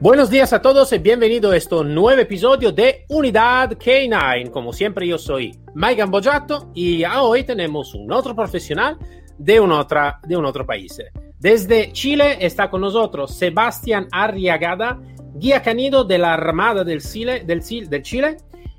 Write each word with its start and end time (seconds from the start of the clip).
Buenos 0.00 0.30
días 0.30 0.52
a 0.52 0.62
todos 0.62 0.92
y 0.92 0.98
bienvenido 0.98 1.50
a 1.50 1.56
este 1.56 1.74
nuevo 1.82 2.20
episodio 2.20 2.70
de 2.70 3.04
Unidad 3.08 3.72
K9. 3.72 4.48
Como 4.52 4.72
siempre 4.72 5.08
yo 5.08 5.18
soy 5.18 5.58
Mike 5.74 5.96
Gambojato 5.96 6.70
y 6.72 7.04
hoy 7.04 7.42
tenemos 7.42 7.96
un 7.96 8.12
otro 8.12 8.32
profesional 8.32 8.96
de 9.38 9.58
un, 9.58 9.72
otra, 9.72 10.20
de 10.22 10.36
un 10.36 10.44
otro 10.44 10.64
país. 10.64 11.02
Desde 11.40 11.90
Chile 11.90 12.36
está 12.38 12.70
con 12.70 12.82
nosotros 12.82 13.34
Sebastián 13.34 14.06
Arriagada, 14.12 15.00
guía 15.34 15.62
canino 15.62 16.04
de 16.04 16.18
la 16.18 16.32
Armada 16.34 16.84
del 16.84 17.02
Chile, 17.02 17.42
del, 17.44 17.60
del 17.88 18.02
Chile 18.02 18.36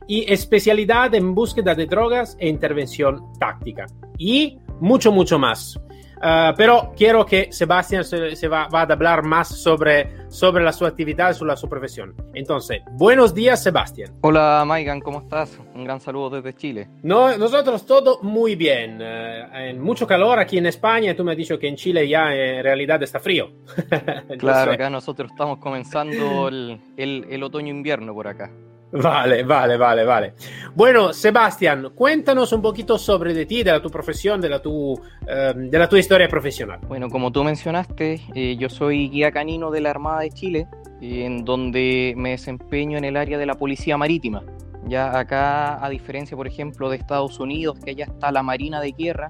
y 0.07 0.31
especialidad 0.31 1.13
en 1.15 1.35
búsqueda 1.35 1.75
de 1.75 1.85
drogas 1.85 2.37
e 2.39 2.47
intervención 2.47 3.33
táctica. 3.37 3.87
Y 4.17 4.57
mucho, 4.79 5.11
mucho 5.11 5.37
más. 5.37 5.77
Uh, 6.19 6.53
pero 6.57 6.93
quiero 6.97 7.25
que 7.25 7.51
Sebastián 7.51 8.03
se, 8.03 8.35
se 8.35 8.47
va, 8.49 8.67
va, 8.67 8.81
a 8.81 8.83
hablar 8.83 9.23
más 9.23 9.47
sobre, 9.47 10.29
sobre 10.29 10.63
la 10.63 10.73
su 10.73 10.85
actividad, 10.85 11.33
sobre 11.33 11.55
su 11.55 11.69
profesión. 11.69 12.13
Entonces, 12.33 12.81
buenos 12.91 13.33
días, 13.33 13.63
Sebastián. 13.63 14.13
Hola, 14.21 14.63
Maigan, 14.67 14.99
¿cómo 14.99 15.19
estás? 15.19 15.57
Un 15.73 15.85
gran 15.85 16.01
saludo 16.01 16.41
desde 16.41 16.53
Chile. 16.57 16.89
No, 17.03 17.37
nosotros 17.37 17.85
todo 17.85 18.19
muy 18.21 18.55
bien. 18.55 19.01
Uh, 19.01 19.55
en 19.55 19.81
mucho 19.81 20.05
calor 20.05 20.39
aquí 20.39 20.57
en 20.57 20.65
España. 20.65 21.15
Tú 21.15 21.23
me 21.23 21.31
has 21.31 21.37
dicho 21.37 21.57
que 21.57 21.69
en 21.69 21.77
Chile 21.77 22.07
ya 22.07 22.33
en 22.33 22.63
realidad 22.63 23.01
está 23.01 23.19
frío. 23.19 23.51
claro, 24.39 24.73
acá 24.73 24.89
nosotros 24.89 25.31
estamos 25.31 25.59
comenzando 25.59 26.49
el, 26.49 26.81
el, 26.97 27.27
el 27.29 27.43
otoño-invierno 27.43 28.13
por 28.13 28.27
acá. 28.27 28.51
Vale, 28.91 29.43
vale, 29.43 29.77
vale, 29.77 30.03
vale. 30.03 30.33
Bueno, 30.73 31.13
Sebastián, 31.13 31.91
cuéntanos 31.93 32.51
un 32.53 32.61
poquito 32.61 32.97
sobre 32.97 33.45
ti, 33.45 33.61
de 33.61 33.71
la 33.71 33.81
tu 33.81 33.91
profesión, 33.91 34.41
de 34.41 34.49
la 34.49 34.61
tu, 34.61 34.99
eh, 35.27 35.53
de 35.55 35.77
la 35.77 35.87
tu 35.87 35.95
historia 35.95 36.27
profesional. 36.27 36.79
Bueno, 36.87 37.07
como 37.07 37.31
tú 37.31 37.43
mencionaste, 37.43 38.21
eh, 38.33 38.55
yo 38.57 38.67
soy 38.67 39.09
guía 39.09 39.31
canino 39.31 39.69
de 39.69 39.81
la 39.81 39.91
Armada 39.91 40.21
de 40.21 40.31
Chile, 40.31 40.67
eh, 41.01 41.25
en 41.25 41.45
donde 41.45 42.15
me 42.17 42.31
desempeño 42.31 42.97
en 42.97 43.05
el 43.05 43.15
área 43.15 43.37
de 43.37 43.45
la 43.45 43.55
Policía 43.55 43.95
Marítima. 43.95 44.43
Ya 44.87 45.19
acá, 45.19 45.85
a 45.85 45.89
diferencia, 45.89 46.35
por 46.35 46.47
ejemplo, 46.47 46.89
de 46.89 46.97
Estados 46.97 47.39
Unidos, 47.39 47.77
que 47.83 47.91
allá 47.91 48.05
está 48.05 48.31
la 48.31 48.41
Marina 48.41 48.81
de 48.81 48.93
Guerra 48.93 49.29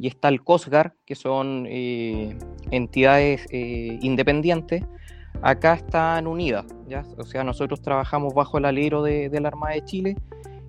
y 0.00 0.08
está 0.08 0.28
el 0.28 0.42
Coast 0.42 0.66
Guard, 0.68 0.94
que 1.06 1.14
son 1.14 1.66
entidades 2.70 3.46
independientes, 3.52 4.84
acá 5.42 5.74
están 5.74 6.26
unidas, 6.26 6.66
¿ya? 6.88 7.04
O 7.18 7.24
sea, 7.24 7.44
nosotros 7.44 7.80
trabajamos 7.80 8.34
bajo 8.34 8.58
el 8.58 8.64
alero 8.64 9.02
de, 9.02 9.30
la 9.40 9.48
Armada 9.48 9.74
de 9.74 9.84
Chile 9.84 10.16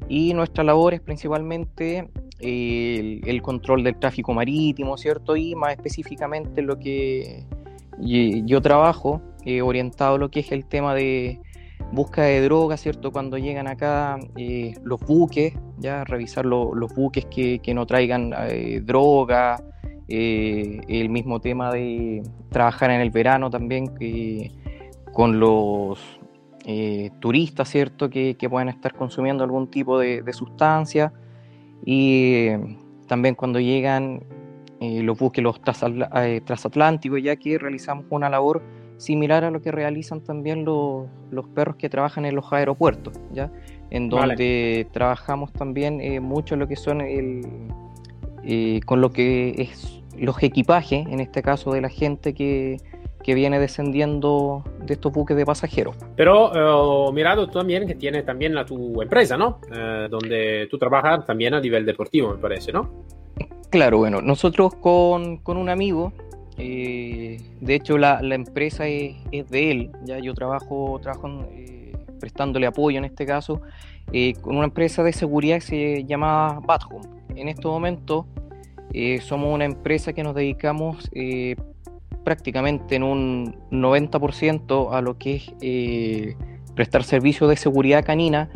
y 0.07 0.33
nuestra 0.33 0.63
labor 0.63 0.93
es 0.93 1.01
principalmente 1.01 2.09
eh, 2.39 3.21
el, 3.23 3.41
control 3.41 3.83
del 3.83 3.97
tráfico 3.97 4.33
marítimo, 4.33 4.97
¿cierto? 4.97 5.35
Y 5.35 5.55
más 5.55 5.71
específicamente 5.73 6.61
lo 6.61 6.77
que 6.79 7.45
yo 7.99 8.61
trabajo, 8.61 9.21
orientado 9.63 10.15
a 10.15 10.17
lo 10.19 10.29
que 10.29 10.41
es 10.41 10.51
el 10.51 10.65
tema 10.65 10.93
de 10.93 11.39
búsqueda 11.91 12.25
de 12.25 12.41
drogas, 12.41 12.81
¿cierto? 12.81 13.11
Cuando 13.11 13.37
llegan 13.37 13.67
acá 13.67 14.17
eh, 14.35 14.75
los 14.83 14.99
buques, 15.01 15.53
ya 15.77 16.03
revisar 16.03 16.45
lo, 16.45 16.73
los 16.75 16.93
buques 16.93 17.25
que, 17.25 17.59
que 17.59 17.73
no 17.73 17.85
traigan 17.85 18.33
eh, 18.49 18.81
droga, 18.83 19.63
eh, 20.09 20.79
el 20.87 21.09
mismo 21.09 21.41
tema 21.41 21.71
de 21.71 22.23
trabajar 22.49 22.91
en 22.91 23.01
el 23.01 23.09
verano 23.09 23.49
también 23.49 23.91
eh, 23.99 24.51
con 25.11 25.37
los 25.37 25.99
eh, 26.65 27.11
turistas, 27.19 27.69
¿cierto? 27.69 28.09
Que, 28.09 28.35
que, 28.35 28.49
pueden 28.49 28.69
estar 28.69 28.93
consumiendo 28.93 29.43
algún 29.43 29.67
tipo 29.67 29.99
de, 29.99 30.21
de 30.21 30.33
sustancia. 30.33 31.11
Y 31.85 32.47
también 33.07 33.35
cuando 33.35 33.59
llegan 33.59 34.23
los 34.79 35.17
buques, 35.17 35.43
los 35.43 35.59
transatl 35.61 36.03
transatlánticos, 36.45 37.21
ya 37.23 37.35
que 37.35 37.57
realizamos 37.57 38.05
una 38.09 38.29
labor 38.29 38.61
similar 38.97 39.43
a 39.43 39.51
lo 39.51 39.61
que 39.61 39.71
realizan 39.71 40.21
también 40.21 40.65
los, 40.65 41.07
los 41.31 41.47
perros 41.47 41.77
que 41.77 41.89
trabajan 41.89 42.25
en 42.25 42.35
los 42.35 42.51
aeropuertos, 42.51 43.13
¿ya? 43.31 43.51
En 43.89 44.09
donde 44.09 44.83
vale. 44.83 44.85
trabajamos 44.91 45.53
también 45.53 46.21
mucho 46.23 46.55
lo 46.55 46.67
que 46.67 46.75
son 46.75 47.01
el, 47.01 47.41
con 48.85 49.01
lo 49.01 49.11
que 49.11 49.55
es 49.57 49.96
los 50.17 50.41
equipajes, 50.43 51.05
en 51.07 51.19
este 51.19 51.41
caso 51.41 51.71
de 51.71 51.81
la 51.81 51.89
gente 51.89 52.33
que, 52.33 52.77
que 53.23 53.33
viene 53.33 53.59
descendiendo 53.59 54.63
de 54.85 54.93
estos 54.93 55.11
buques 55.11 55.35
de 55.35 55.45
pasajeros. 55.45 55.95
Pero 56.15 57.07
uh, 57.07 57.11
mirado 57.11 57.49
también 57.49 57.87
que 57.87 57.95
tiene 57.95 58.23
también 58.23 58.55
la 58.55 58.65
tu 58.65 59.01
empresa, 59.01 59.37
¿no? 59.37 59.59
Uh, 59.69 60.09
donde 60.09 60.67
tú 60.69 60.77
trabajas 60.77 61.25
también 61.25 61.53
a 61.53 61.59
nivel 61.59 61.85
deportivo, 61.85 62.31
me 62.31 62.37
parece, 62.37 62.71
¿no? 62.71 62.89
Claro, 63.69 63.97
bueno, 63.97 64.21
nosotros 64.21 64.75
con, 64.75 65.37
con 65.37 65.57
un 65.57 65.67
amigo, 65.67 66.13
eh, 66.57 67.37
de 67.59 67.75
hecho 67.75 67.97
la, 67.97 68.21
la 68.21 68.35
empresa 68.35 68.87
es, 68.87 69.17
es, 69.31 69.49
de 69.49 69.71
él, 69.71 69.91
ya 70.05 70.19
yo 70.19 70.33
trabajo, 70.33 70.97
trabajo 71.01 71.45
eh, 71.51 71.91
prestándole 72.19 72.65
apoyo 72.65 72.97
en 72.97 73.05
este 73.05 73.25
caso, 73.25 73.61
eh, 74.13 74.35
con 74.39 74.55
una 74.55 74.65
empresa 74.65 75.03
de 75.03 75.11
seguridad 75.11 75.55
que 75.55 75.61
se 75.61 76.03
llama 76.05 76.61
Bathome. 76.65 77.05
En 77.35 77.49
estos 77.49 77.69
momentos 77.69 78.25
eh, 78.93 79.19
somos 79.21 79.53
una 79.53 79.65
empresa 79.65 80.13
que 80.13 80.23
nos 80.23 80.35
dedicamos 80.35 81.09
eh, 81.13 81.55
prácticamente 82.23 82.95
en 82.95 83.03
un 83.03 83.55
90% 83.71 84.93
a 84.93 85.01
lo 85.01 85.17
que 85.17 85.35
es 85.35 85.53
eh, 85.61 86.35
prestar 86.75 87.03
servicios 87.03 87.49
de 87.49 87.57
seguridad 87.57 88.05
canina, 88.05 88.49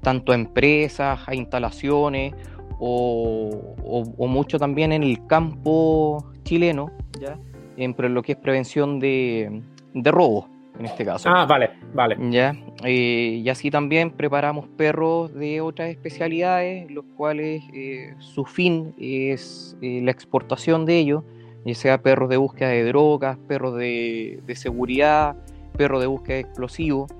tanto 0.00 0.32
a 0.32 0.34
empresas, 0.34 1.20
a 1.26 1.34
instalaciones 1.34 2.34
o, 2.78 3.74
o, 3.84 4.02
o 4.16 4.26
mucho 4.26 4.58
también 4.58 4.92
en 4.92 5.02
el 5.02 5.26
campo 5.26 6.26
chileno, 6.42 6.90
¿ya? 7.20 7.38
En 7.76 7.94
lo 8.12 8.22
que 8.22 8.32
es 8.32 8.38
prevención 8.38 8.98
de, 9.00 9.62
de 9.94 10.10
robos 10.10 10.51
en 10.78 10.86
este 10.86 11.04
caso. 11.04 11.28
Ah, 11.28 11.46
vale, 11.46 11.70
vale. 11.94 12.16
Ya, 12.30 12.56
eh, 12.84 13.40
y 13.42 13.48
así 13.48 13.70
también 13.70 14.10
preparamos 14.10 14.66
perros 14.68 15.32
de 15.34 15.60
otras 15.60 15.90
especialidades, 15.90 16.90
los 16.90 17.04
cuales 17.16 17.62
eh, 17.74 18.14
su 18.18 18.44
fin 18.44 18.94
es 18.98 19.76
eh, 19.82 20.00
la 20.02 20.10
exportación 20.10 20.86
de 20.86 20.98
ellos, 20.98 21.24
ya 21.64 21.74
sea 21.74 22.02
perros 22.02 22.28
de 22.28 22.36
búsqueda 22.36 22.68
de 22.68 22.84
drogas, 22.84 23.38
perros 23.46 23.76
de, 23.76 24.40
de 24.46 24.56
seguridad, 24.56 25.36
perros 25.76 26.00
de 26.00 26.06
búsqueda 26.06 26.36
de 26.36 26.42
explosivos. 26.42 27.10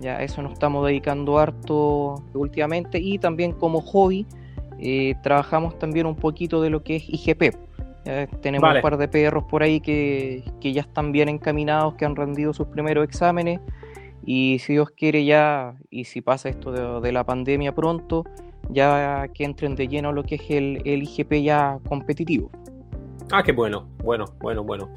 Ya, 0.00 0.20
eso 0.22 0.42
nos 0.42 0.54
estamos 0.54 0.84
dedicando 0.86 1.38
harto 1.38 2.24
últimamente 2.34 2.98
y 2.98 3.18
también 3.18 3.52
como 3.52 3.80
hobby 3.80 4.26
trabajamos 5.22 5.78
también 5.78 6.06
un 6.06 6.16
poquito 6.16 6.60
de 6.60 6.68
lo 6.68 6.82
que 6.82 6.96
es 6.96 7.08
IGP, 7.08 7.54
eh, 8.04 8.28
tenemos 8.40 8.68
vale. 8.68 8.78
un 8.78 8.82
par 8.82 8.96
de 8.96 9.08
perros 9.08 9.44
por 9.44 9.62
ahí 9.62 9.80
que, 9.80 10.44
que, 10.60 10.72
ya 10.72 10.82
están 10.82 11.12
bien 11.12 11.28
encaminados, 11.28 11.94
que 11.94 12.04
han 12.04 12.16
rendido 12.16 12.52
sus 12.52 12.66
primeros 12.66 13.04
exámenes. 13.04 13.60
Y 14.24 14.58
si 14.60 14.74
Dios 14.74 14.90
quiere 14.90 15.24
ya, 15.24 15.74
y 15.90 16.04
si 16.04 16.20
pasa 16.20 16.48
esto 16.48 16.70
de, 16.70 17.00
de 17.00 17.12
la 17.12 17.24
pandemia 17.24 17.74
pronto, 17.74 18.24
ya 18.68 19.28
que 19.34 19.44
entren 19.44 19.74
de 19.74 19.88
lleno 19.88 20.12
lo 20.12 20.22
que 20.22 20.36
es 20.36 20.42
el, 20.50 20.82
el 20.84 21.02
IGP 21.02 21.42
ya 21.42 21.78
competitivo. 21.88 22.50
Ah, 23.30 23.42
qué 23.42 23.52
bueno, 23.52 23.88
bueno, 24.02 24.26
bueno, 24.40 24.62
bueno. 24.62 24.90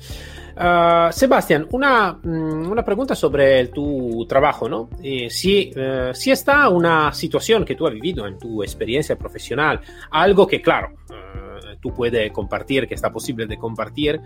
Uh, 0.57 1.11
Sebastián, 1.11 1.67
una, 1.71 2.19
una, 2.23 2.83
pregunta 2.83 3.15
sobre 3.15 3.67
tu 3.67 4.25
trabajo, 4.27 4.67
¿no? 4.67 4.89
Eh, 5.01 5.29
si, 5.29 5.71
uh, 5.71 6.13
si 6.13 6.31
está 6.31 6.67
una 6.67 7.13
situación 7.13 7.63
que 7.63 7.75
tú 7.75 7.87
has 7.87 7.93
vivido 7.93 8.27
en 8.27 8.37
tu 8.37 8.61
experiencia 8.61 9.17
profesional, 9.17 9.79
algo 10.11 10.45
que, 10.47 10.61
claro, 10.61 10.89
uh, 11.09 11.44
tú 11.81 11.93
puedes 11.93 12.31
compartir, 12.31 12.87
que 12.87 12.95
está 12.95 13.11
posible 13.11 13.45
de 13.45 13.57
compartir, 13.57 14.21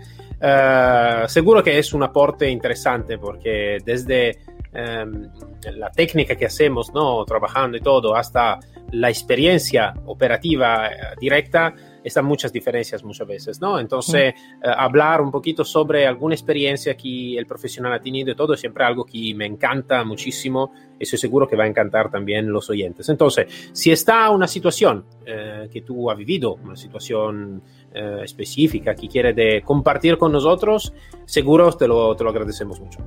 seguro 1.26 1.62
que 1.62 1.78
es 1.78 1.92
un 1.92 2.02
aporte 2.02 2.48
interesante 2.48 3.18
porque 3.18 3.78
desde 3.84 4.38
um, 4.72 5.28
la 5.76 5.90
técnica 5.90 6.36
que 6.36 6.46
hacemos, 6.46 6.92
¿no? 6.92 7.24
Trabajando 7.24 7.76
y 7.76 7.80
todo, 7.80 8.14
hasta 8.14 8.58
la 8.92 9.08
experiencia 9.08 9.94
operativa 10.06 10.90
directa, 11.20 11.74
están 12.02 12.24
muchas 12.24 12.52
diferencias 12.52 13.04
muchas 13.04 13.26
veces, 13.26 13.60
¿no? 13.60 13.78
Entonces, 13.78 14.34
mm. 14.34 14.68
uh, 14.68 14.72
hablar 14.76 15.20
un 15.20 15.30
poquito 15.30 15.64
sobre 15.64 16.06
alguna 16.06 16.34
experiencia 16.34 16.96
que 16.96 17.36
el 17.36 17.46
profesional 17.46 17.92
ha 17.92 18.00
tenido 18.00 18.30
y 18.32 18.34
todo 18.34 18.54
es 18.54 18.60
siempre 18.60 18.84
algo 18.84 19.04
que 19.04 19.34
me 19.34 19.46
encanta 19.46 20.04
muchísimo 20.04 20.72
y 20.98 21.04
estoy 21.04 21.18
seguro 21.18 21.48
que 21.48 21.56
va 21.56 21.64
a 21.64 21.66
encantar 21.66 22.10
también 22.10 22.50
los 22.50 22.68
oyentes. 22.70 23.08
Entonces, 23.08 23.70
si 23.72 23.90
está 23.90 24.30
una 24.30 24.46
situación 24.46 25.04
uh, 25.22 25.68
que 25.68 25.82
tú 25.82 26.10
has 26.10 26.16
vivido, 26.16 26.54
una 26.54 26.76
situación 26.76 27.62
uh, 27.94 28.22
específica 28.22 28.94
que 28.94 29.08
quieres 29.08 29.64
compartir 29.64 30.18
con 30.18 30.32
nosotros, 30.32 30.92
seguro 31.24 31.72
te 31.72 31.86
lo, 31.86 32.14
te 32.16 32.24
lo 32.24 32.30
agradecemos 32.30 32.80
mucho. 32.80 33.00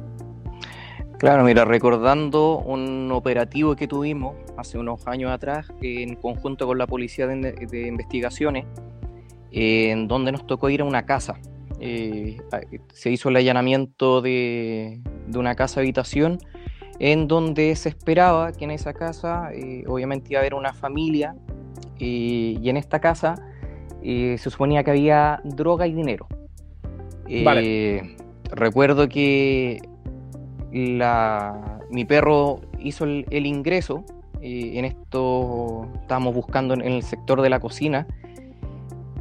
Claro, 1.23 1.45
mira, 1.45 1.63
recordando 1.63 2.57
un 2.57 3.09
operativo 3.13 3.77
que 3.77 3.87
tuvimos 3.87 4.35
hace 4.57 4.77
unos 4.77 5.07
años 5.07 5.31
atrás 5.31 5.71
en 5.81 6.17
conjunto 6.17 6.67
con 6.67 6.77
la 6.77 6.85
Policía 6.85 7.27
de, 7.27 7.87
Investigaciones, 7.87 8.65
en 9.49 10.09
donde 10.09 10.33
nos 10.33 10.45
tocó 10.45 10.69
ir 10.69 10.81
a 10.81 10.83
una 10.83 11.05
casa. 11.05 11.39
Eh, 11.79 12.41
se 12.91 13.09
hizo 13.09 13.29
el 13.29 13.37
allanamiento 13.37 14.21
de, 14.21 14.99
una 15.33 15.55
casa 15.55 15.79
habitación 15.79 16.39
en 16.99 17.29
donde 17.29 17.73
se 17.77 17.87
esperaba 17.87 18.51
que 18.51 18.65
en 18.65 18.71
esa 18.71 18.93
casa 18.93 19.47
eh, 19.53 19.85
obviamente 19.87 20.27
iba 20.31 20.39
a 20.39 20.41
haber 20.41 20.55
una 20.55 20.73
familia 20.73 21.37
eh, 22.01 22.59
y 22.61 22.69
en 22.69 22.75
esta 22.75 22.99
casa 22.99 23.35
se 24.03 24.49
suponía 24.49 24.83
que 24.83 24.91
había 24.91 25.39
droga 25.45 25.87
y 25.87 25.93
dinero. 25.93 26.27
Recuerdo 28.51 29.07
que 29.07 29.92
mi 30.73 32.05
perro 32.05 32.61
hizo 32.79 33.05
el, 33.05 33.45
ingreso. 33.45 34.03
Eh, 34.41 34.71
en 34.75 34.85
esto 34.85 35.87
estábamos 36.01 36.33
buscando 36.33 36.73
en, 36.73 36.81
el 36.81 37.03
sector 37.03 37.41
de 37.41 37.49
la 37.49 37.59
cocina. 37.59 38.07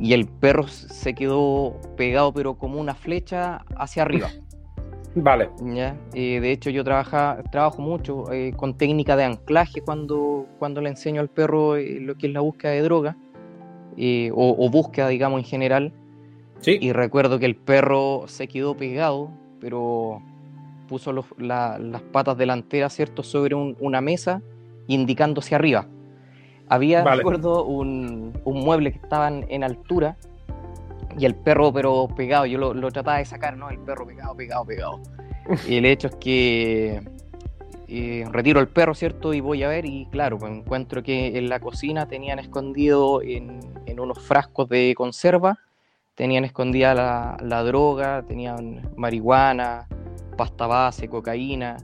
Y 0.01 0.15
el 0.15 0.27
perro 0.27 0.67
se 0.67 1.15
quedó 1.15 1.79
pegado, 1.97 2.33
pero 2.33 2.55
como 2.55 2.81
una 2.81 2.95
flecha 2.95 3.65
hacia 3.77 4.03
arriba. 4.03 4.31
Vale. 5.15 5.51
¿Ya? 5.63 5.95
Eh, 6.15 6.41
de 6.41 6.53
hecho, 6.53 6.71
yo 6.71 6.83
trabajo 6.85 7.83
mucho 7.83 8.33
eh, 8.33 8.55
con 8.57 8.79
técnica 8.79 9.15
de 9.15 9.25
anclaje 9.25 9.83
cuando, 9.83 10.47
cuando 10.59 10.81
le 10.81 10.89
enseño 10.89 11.21
al 11.21 11.29
perro 11.29 11.77
lo 11.77 12.17
que 12.17 12.29
es 12.29 12.33
la 12.33 12.41
búsqueda 12.41 12.73
de 12.73 12.81
droga, 12.81 13.17
o, 13.95 14.57
o, 14.59 14.71
búsqueda, 14.71 15.09
digamos, 15.09 15.41
en 15.41 15.45
general. 15.45 15.93
Sí. 16.61 16.79
Y 16.81 16.93
recuerdo 16.93 17.39
que 17.39 17.45
el 17.45 17.57
perro 17.57 18.25
se 18.27 18.49
quedó 18.49 18.75
pegado, 18.75 19.31
pero 19.61 20.23
puso 20.93 21.25
las 21.39 22.03
patas 22.13 22.37
delanteras, 22.37 22.93
¿cierto?, 22.93 23.23
sobre 23.23 23.55
una 23.55 24.03
mesa, 24.03 24.43
indicando 24.89 25.41
hacia 25.41 25.57
arriba. 25.57 25.87
Había, 26.69 27.03
recuerdo, 27.03 27.65
un, 27.65 28.35
mueble 28.45 28.93
que 28.93 28.99
estaba 28.99 29.29
en 29.29 29.65
altura 29.65 30.17
y 31.19 31.25
el 31.25 31.35
perro, 31.35 31.73
pero 31.73 32.09
pegado, 32.15 32.47
yo 32.47 32.59
lo, 32.59 32.91
trataba 32.91 33.19
de 33.19 33.25
sacar, 33.25 33.57
¿no? 33.57 33.71
El 33.71 33.79
perro 33.79 34.07
pegado, 34.07 34.35
pegado, 34.35 34.65
pegado. 34.65 35.01
y 35.69 35.77
el 35.77 35.87
hecho 35.87 36.09
es 36.09 36.17
que 36.17 37.03
eh, 37.89 38.25
retiro 38.31 38.61
el 38.61 38.69
perro, 38.69 38.95
¿cierto? 38.95 39.35
Y 39.35 39.41
voy 39.41 39.63
a 39.63 39.69
ver 39.69 39.85
y 39.85 40.07
claro, 40.07 40.39
pues 40.39 40.53
encuentro 40.53 41.03
que 41.03 41.39
en 41.39 41.49
la 41.49 41.61
cocina 41.61 42.07
tenían 42.07 42.39
escondido 42.39 43.23
en, 43.23 43.61
unos 43.99 44.19
frascos 44.21 44.69
de 44.69 44.95
conserva, 44.97 45.59
tenían 46.15 46.45
escondida 46.45 46.95
la, 46.95 47.37
la 47.41 47.63
droga, 47.63 48.25
tenían 48.27 48.91
marihuana, 48.97 49.87
pasta 50.43 50.67
base, 50.67 51.09
cocaína, 51.09 51.77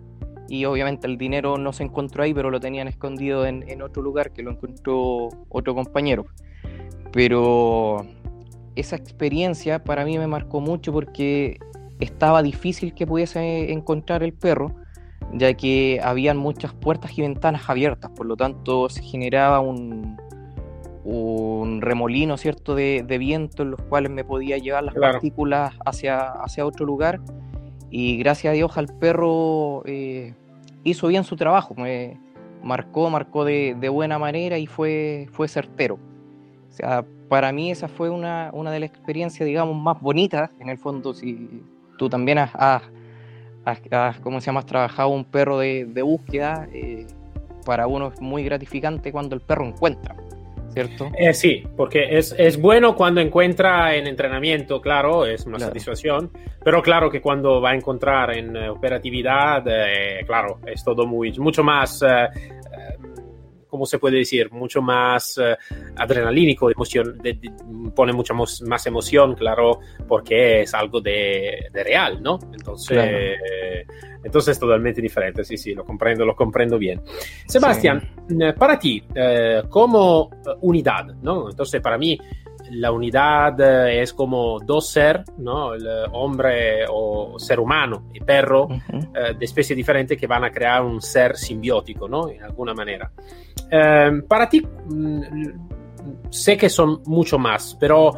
y 0.48 0.64
obviamente 0.64 1.06
el 1.06 1.16
dinero 1.16 1.58
no 1.58 1.72
se 1.72 1.84
encontró 1.84 2.24
ahí, 2.24 2.34
pero 2.34 2.50
lo 2.50 2.58
tenían 2.58 2.88
escondido 2.88 3.46
en, 3.46 3.82
otro 3.82 4.02
lugar 4.02 4.32
que 4.32 4.42
lo 4.42 4.50
encontró 4.50 5.28
otro 5.48 5.76
compañero. 5.76 6.26
Pero 7.12 8.04
esa 8.74 8.96
experiencia 8.96 9.84
para 9.84 10.04
mí 10.04 10.18
me 10.18 10.26
marcó 10.26 10.60
mucho 10.60 10.92
porque 10.92 11.60
estaba 12.00 12.42
difícil 12.42 12.94
que 12.94 13.06
pudiese 13.06 13.70
encontrar 13.70 14.24
el 14.24 14.32
perro, 14.32 14.74
ya 15.34 15.54
que 15.54 16.00
habían 16.02 16.36
muchas 16.36 16.74
puertas 16.74 17.16
y 17.16 17.22
ventanas 17.22 17.70
abiertas, 17.70 18.10
por 18.10 18.26
lo 18.26 18.36
tanto 18.36 18.88
se 18.88 19.02
generaba 19.04 19.60
un, 19.60 20.16
un 21.04 21.80
remolino 21.80 22.36
cierto 22.36 22.74
de, 22.74 23.04
viento 23.20 23.62
en 23.62 23.70
los 23.70 23.82
cuales 23.82 24.10
me 24.10 24.24
podía 24.24 24.58
llevar 24.58 24.82
las 24.82 24.94
partículas 24.96 25.74
hacia, 25.86 26.32
hacia 26.42 26.66
otro 26.66 26.84
lugar 26.86 27.20
y 27.90 28.18
gracias 28.18 28.52
a 28.52 28.54
Dios 28.54 28.76
al 28.76 28.86
perro 28.86 29.82
eh, 29.86 30.34
hizo 30.84 31.08
bien 31.08 31.24
su 31.24 31.36
trabajo, 31.36 31.74
me 31.74 32.18
marcó, 32.62 33.10
marcó 33.10 33.44
de, 33.44 33.74
buena 33.90 34.18
manera 34.18 34.58
y 34.58 34.66
fue, 34.66 35.28
fue 35.32 35.48
certero. 35.48 35.98
O 36.68 36.72
sea, 36.72 37.04
para 37.28 37.52
mí 37.52 37.70
esa 37.70 37.88
fue 37.88 38.10
una, 38.10 38.50
una 38.52 38.70
de 38.70 38.80
las 38.80 38.90
experiencias, 38.90 39.46
digamos, 39.46 39.76
más 39.76 40.00
bonitas, 40.00 40.50
en 40.58 40.68
el 40.68 40.78
fondo, 40.78 41.14
si 41.14 41.62
tú 41.98 42.08
también 42.08 42.38
has, 42.38 42.50
has, 42.54 44.20
¿cómo 44.20 44.40
se 44.40 44.46
llama?, 44.46 44.62
trabajado 44.62 45.08
un 45.08 45.24
perro 45.24 45.58
de, 45.58 46.02
búsqueda, 46.02 46.68
eh, 46.72 47.06
para 47.64 47.86
uno 47.86 48.08
es 48.08 48.20
muy 48.20 48.44
gratificante 48.44 49.12
cuando 49.12 49.34
el 49.34 49.42
perro 49.42 49.66
encuentra. 49.66 50.16
¿Cierto? 50.72 51.10
Eh, 51.18 51.32
sí, 51.34 51.64
porque 51.76 52.18
es, 52.18 52.34
es, 52.38 52.60
bueno 52.60 52.94
cuando 52.94 53.20
encuentra 53.20 53.94
en 53.94 54.06
entrenamiento, 54.06 54.80
claro, 54.80 55.26
es 55.26 55.46
una 55.46 55.58
satisfacción, 55.58 56.30
pero 56.64 56.82
claro 56.82 57.10
que 57.10 57.20
cuando 57.20 57.60
va 57.60 57.70
a 57.70 57.74
encontrar 57.74 58.36
en 58.36 58.56
eh, 58.56 58.68
operatividad, 58.68 59.64
eh, 59.66 60.24
claro, 60.26 60.60
es 60.66 60.82
todo 60.84 61.06
muy, 61.06 61.32
mucho 61.38 61.62
más 61.62 62.02
¿cómo 63.68 63.86
se 63.86 63.98
puede 63.98 64.18
decir? 64.18 64.50
Mucho 64.50 64.82
más 64.82 65.38
uh, 65.38 65.56
adrenalínico, 65.96 66.70
emoción, 66.70 67.18
de, 67.18 67.34
de, 67.34 67.52
pone 67.94 68.12
mucha 68.12 68.34
más 68.34 68.86
emoción, 68.86 69.34
claro, 69.34 69.80
porque 70.06 70.62
es 70.62 70.74
algo 70.74 71.00
de, 71.00 71.68
de 71.72 71.84
real, 71.84 72.22
¿no? 72.22 72.38
Entonces, 72.52 72.96
claro. 72.96 73.16
eh, 73.16 73.86
entonces 74.24 74.52
es 74.52 74.60
totalmente 74.60 75.00
diferente, 75.00 75.44
sí, 75.44 75.56
sí, 75.56 75.74
lo 75.74 75.84
comprendo, 75.84 76.24
lo 76.24 76.34
comprendo 76.34 76.78
bien. 76.78 77.00
Sebastián, 77.46 78.10
sí. 78.28 78.36
para 78.58 78.78
ti, 78.78 79.02
eh, 79.14 79.62
como 79.68 80.30
unidad, 80.60 81.06
¿no? 81.22 81.50
Entonces, 81.50 81.80
para 81.80 81.98
mí, 81.98 82.18
la 82.70 82.92
unidad 82.92 83.60
eh, 83.60 84.02
es 84.02 84.12
como 84.12 84.58
dos 84.60 84.88
ser, 84.88 85.24
¿no? 85.38 85.74
El 85.74 85.86
hombre 86.12 86.84
o 86.90 87.38
ser 87.38 87.60
humano 87.60 88.04
y 88.12 88.20
perro 88.20 88.66
uh 88.66 88.70
-huh. 88.70 89.10
eh, 89.14 89.34
de 89.38 89.44
especie 89.44 89.74
diferente 89.74 90.16
que 90.16 90.26
van 90.26 90.44
a 90.44 90.50
crear 90.50 90.82
un 90.82 91.00
ser 91.00 91.36
simbiótico, 91.36 92.08
¿no? 92.08 92.28
En 92.28 92.42
alguna 92.42 92.74
manera. 92.74 93.10
Eh, 93.70 94.22
para 94.26 94.48
ti, 94.48 94.60
mmm, 94.60 95.22
sé 96.30 96.56
que 96.56 96.68
son 96.68 97.02
mucho 97.06 97.38
más, 97.38 97.76
pero 97.78 98.12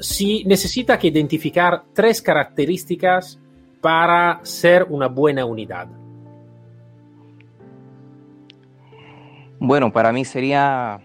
si 0.00 0.44
necesita 0.44 0.98
que 0.98 1.08
identificar 1.08 1.84
tres 1.92 2.20
características 2.20 3.40
para 3.80 4.40
ser 4.42 4.86
una 4.88 5.08
buena 5.08 5.44
unidad. 5.44 5.88
Bueno, 9.58 9.92
para 9.92 10.12
mí 10.12 10.24
sería 10.24 11.00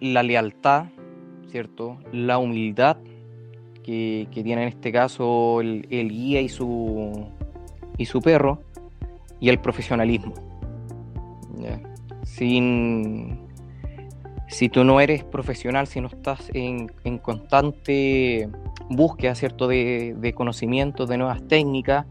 la 0.00 0.22
lealtad, 0.22 0.86
¿cierto? 1.50 1.98
La 2.12 2.38
humildad 2.38 2.98
que, 3.82 4.28
que 4.30 4.42
tiene 4.42 4.62
en 4.62 4.68
este 4.68 4.92
caso 4.92 5.60
el, 5.60 5.86
el, 5.90 6.10
guía 6.10 6.40
y 6.40 6.48
su, 6.48 7.26
y 7.96 8.06
su 8.06 8.20
perro, 8.20 8.62
y 9.40 9.48
el 9.48 9.58
profesionalismo. 9.58 10.34
¿ya? 11.58 11.80
Sin, 12.22 13.40
si 14.46 14.68
tú 14.68 14.84
no 14.84 15.00
eres 15.00 15.24
profesional, 15.24 15.86
si 15.86 16.00
no 16.00 16.08
estás 16.08 16.50
en, 16.52 16.92
en 17.04 17.18
constante 17.18 18.48
búsqueda 18.90 19.34
¿cierto? 19.34 19.68
De, 19.68 20.14
de 20.18 20.32
conocimientos, 20.32 21.08
de 21.08 21.18
nuevas 21.18 21.46
técnicas, 21.46 22.06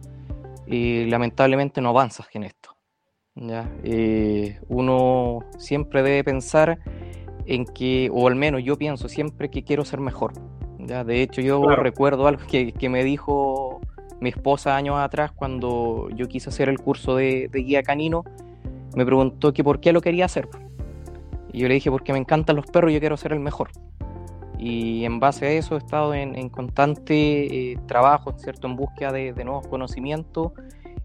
eh, 0.67 1.05
lamentablemente 1.09 1.81
no 1.81 1.89
avanzas 1.89 2.27
en 2.33 2.43
esto. 2.43 2.75
¿ya? 3.35 3.71
Eh, 3.83 4.59
uno 4.67 5.39
siempre 5.57 6.03
debe 6.03 6.23
pensar 6.23 6.79
en 7.47 7.65
que, 7.65 8.09
o 8.13 8.27
al 8.27 8.35
menos 8.35 8.63
yo 8.63 8.77
pienso 8.77 9.07
siempre 9.07 9.49
que 9.49 9.63
quiero 9.63 9.85
ser 9.85 9.99
mejor. 10.01 10.33
¿ya? 10.79 11.03
De 11.03 11.21
hecho, 11.21 11.41
yo 11.41 11.61
claro. 11.61 11.81
recuerdo 11.81 12.27
algo 12.27 12.43
que, 12.45 12.73
que, 12.73 12.89
me 12.89 13.03
dijo 13.03 13.79
mi 14.19 14.29
esposa 14.29 14.75
años 14.75 14.97
atrás 14.99 15.31
cuando 15.31 16.09
yo 16.13 16.27
quise 16.27 16.49
hacer 16.49 16.69
el 16.69 16.77
curso 16.79 17.15
de, 17.15 17.47
de 17.51 17.59
guía 17.59 17.83
canino. 17.83 18.23
Me 18.95 19.05
preguntó 19.05 19.53
que 19.53 19.63
por 19.63 19.79
qué 19.79 19.93
lo 19.93 20.01
quería 20.01 20.25
hacer. 20.25 20.49
Y 21.53 21.59
yo 21.59 21.67
le 21.69 21.75
dije, 21.75 21.89
porque 21.89 22.11
me 22.11 22.19
encantan 22.19 22.57
los 22.57 22.65
perros 22.65 22.91
y 22.91 22.95
yo 22.95 22.99
quiero 22.99 23.15
ser 23.15 23.31
el 23.31 23.39
mejor. 23.39 23.69
Y 24.59 25.05
en 25.05 25.19
base 25.19 25.45
a 25.45 25.51
eso 25.51 25.75
he 25.75 25.77
estado 25.77 26.13
en, 26.13 26.35
en 26.35 26.49
constante 26.49 27.71
eh, 27.71 27.79
trabajo, 27.87 28.33
¿cierto? 28.37 28.67
En 28.67 28.75
búsqueda 28.75 29.11
de, 29.13 29.31
de 29.31 29.45
nuevos 29.45 29.67
conocimientos 29.67 30.51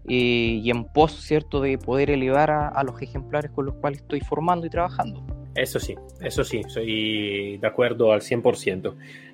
eh, 0.07 0.59
y 0.61 0.69
en 0.69 0.83
pos, 0.85 1.13
¿cierto? 1.21 1.61
De 1.61 1.77
poder 1.77 2.09
elevar 2.09 2.51
a, 2.51 2.67
a 2.67 2.83
los 2.83 3.01
ejemplares 3.01 3.51
con 3.51 3.67
los 3.67 3.75
cuales 3.75 3.99
estoy 3.99 4.19
formando 4.21 4.65
y 4.65 4.69
trabajando. 4.69 5.23
Eso 5.55 5.79
sí, 5.79 5.95
eso 6.21 6.43
sí, 6.43 6.61
soy 6.67 7.57
de 7.57 7.67
acuerdo 7.67 8.11
al 8.11 8.21
100%. 8.21 8.93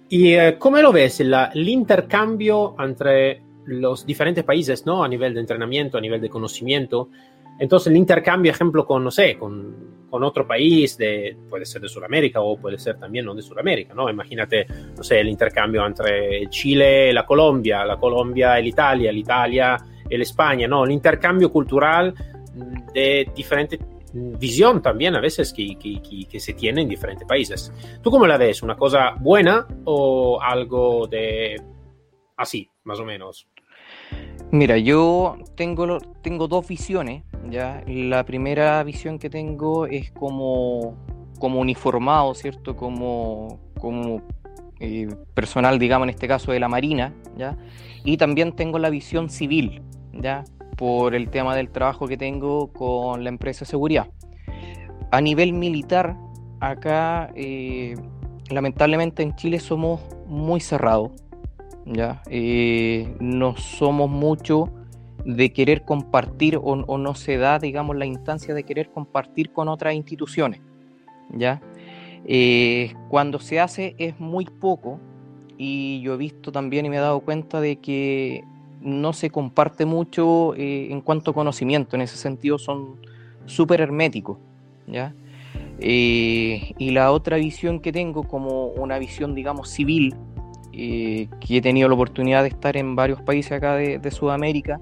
¿Y 0.09 0.33
eh, 0.33 0.55
cómo 0.57 0.77
lo 0.77 0.91
ves 0.91 1.19
la, 1.21 1.51
el 1.53 1.67
intercambio 1.69 2.75
entre 2.79 3.41
los 3.65 4.05
diferentes 4.05 4.43
países, 4.43 4.85
¿no? 4.85 5.03
A 5.03 5.07
nivel 5.07 5.33
de 5.33 5.39
entrenamiento, 5.39 5.97
a 5.97 6.01
nivel 6.01 6.19
de 6.19 6.29
conocimiento. 6.29 7.09
Entonces, 7.59 7.87
el 7.87 7.97
intercambio, 7.97 8.51
ejemplo, 8.51 8.85
con, 8.85 9.03
no 9.03 9.11
sé, 9.11 9.37
con, 9.37 10.07
con 10.09 10.23
otro 10.23 10.47
país, 10.47 10.97
de, 10.97 11.37
puede 11.49 11.65
ser 11.65 11.81
de 11.81 11.89
Sudamérica 11.89 12.41
o 12.41 12.57
puede 12.57 12.79
ser 12.79 12.97
también 12.97 13.25
no 13.25 13.35
de 13.35 13.41
Sudamérica, 13.41 13.93
¿no? 13.93 14.09
Imagínate, 14.09 14.65
no 14.97 15.03
sé, 15.03 15.19
el 15.19 15.29
intercambio 15.29 15.85
entre 15.85 16.49
Chile 16.49 17.11
y 17.11 17.13
la 17.13 17.25
Colombia, 17.25 17.85
la 17.85 17.97
Colombia 17.97 18.59
y 18.59 18.63
l'Italia, 18.63 19.11
l'Italia 19.11 19.77
y 20.09 20.17
la 20.17 20.23
España, 20.23 20.67
¿no? 20.67 20.83
El 20.83 20.91
intercambio 20.91 21.51
cultural 21.51 22.13
de 22.93 23.29
diferentes 23.35 23.79
visión 24.13 24.81
también 24.81 25.15
a 25.15 25.21
veces 25.21 25.53
que, 25.53 25.77
que, 25.77 26.01
que, 26.01 26.25
que, 26.25 26.39
se 26.39 26.53
tiene 26.53 26.81
en 26.81 26.89
diferentes 26.89 27.27
países. 27.27 27.71
¿Tú 28.01 28.11
cómo 28.11 28.27
la 28.27 28.37
ves? 28.37 28.63
¿Una 28.63 28.75
cosa 28.75 29.15
buena 29.19 29.67
o 29.85 30.39
algo 30.41 31.07
de 31.07 31.61
así, 32.37 32.69
más 32.83 32.99
o 32.99 33.05
menos? 33.05 33.47
Mira, 34.51 34.77
yo 34.77 35.37
tengo, 35.55 35.99
tengo 36.21 36.47
dos 36.47 36.67
visiones, 36.67 37.23
¿ya? 37.49 37.83
La 37.87 38.25
primera 38.25 38.83
visión 38.83 39.19
que 39.19 39.29
tengo 39.29 39.85
es 39.85 40.11
como, 40.11 40.97
como 41.39 41.59
uniformado, 41.59 42.33
¿cierto? 42.33 42.75
Como, 42.75 43.59
como 43.79 44.23
eh, 44.79 45.07
personal, 45.35 45.77
digamos, 45.77 46.05
en 46.05 46.09
este 46.11 46.27
caso 46.27 46.51
de 46.51 46.59
la 46.59 46.67
Marina, 46.67 47.13
¿ya? 47.37 47.57
Y 48.03 48.17
también 48.17 48.55
tengo 48.55 48.79
la 48.79 48.89
visión 48.89 49.29
civil, 49.29 49.83
¿ya? 50.13 50.45
Por 50.79 51.13
el 51.13 51.29
tema 51.29 51.57
del 51.57 51.69
trabajo 51.69 52.07
que 52.07 52.15
tengo 52.15 52.71
con 52.71 53.25
la 53.25 53.29
empresa 53.29 53.65
de 53.65 53.65
seguridad. 53.65 54.07
A 55.11 55.19
nivel 55.19 55.51
militar, 55.51 56.15
acá, 56.61 57.31
eh, 57.35 57.95
lamentablemente 58.49 59.21
en 59.21 59.35
Chile 59.35 59.59
somos 59.59 59.99
muy 60.25 60.61
cerrados, 60.61 61.11
¿ya? 61.85 62.21
Eh, 62.29 63.13
no 63.19 63.57
somos 63.57 64.09
mucho 64.09 64.71
de 65.25 65.51
querer 65.51 65.83
compartir 65.83 66.57
o, 66.61 66.75
no 66.75 67.13
se 67.13 67.35
da, 67.35 67.59
digamos, 67.59 67.97
la 67.97 68.05
instancia 68.05 68.53
de 68.53 68.63
querer 68.63 68.89
compartir 68.89 69.51
con 69.51 69.67
otras 69.67 69.95
instituciones, 69.95 70.61
¿ya? 71.33 71.61
Eh, 72.25 72.93
cuando 73.09 73.39
se 73.39 73.59
hace 73.59 73.95
es 73.97 74.17
muy 74.17 74.45
poco 74.45 75.01
y 75.57 75.99
yo 76.01 76.13
he 76.13 76.17
visto 76.17 76.53
también 76.53 76.85
y 76.85 76.89
me 76.89 76.97
he 76.97 77.01
dado 77.01 77.19
cuenta 77.19 77.59
de 77.59 77.77
que 77.77 78.43
no 78.81 79.13
se 79.13 79.29
comparte 79.29 79.85
mucho 79.85 80.55
eh, 80.55 80.91
en 80.91 81.01
cuanto 81.01 81.31
a 81.31 81.33
conocimiento, 81.33 81.95
en 81.95 82.01
ese 82.03 82.17
sentido 82.17 82.57
son 82.57 82.95
súper 83.45 83.81
herméticos, 83.81 84.37
¿ya? 84.87 85.13
y 85.81 86.91
la 86.91 87.11
otra 87.11 87.37
visión 87.37 87.79
que 87.79 87.91
tengo 87.91 88.23
como 88.23 88.67
una 88.67 88.99
visión, 88.99 89.33
digamos, 89.33 89.69
civil, 89.69 90.13
eh, 90.71 91.27
que 91.41 91.57
he 91.57 91.61
tenido 91.61 91.89
la 91.89 91.95
oportunidad 91.95 92.43
de 92.43 92.47
estar 92.49 92.77
en 92.77 92.95
varios 92.95 93.21
países 93.21 93.51
acá 93.51 93.75
de, 93.75 94.11
Sudamérica, 94.11 94.79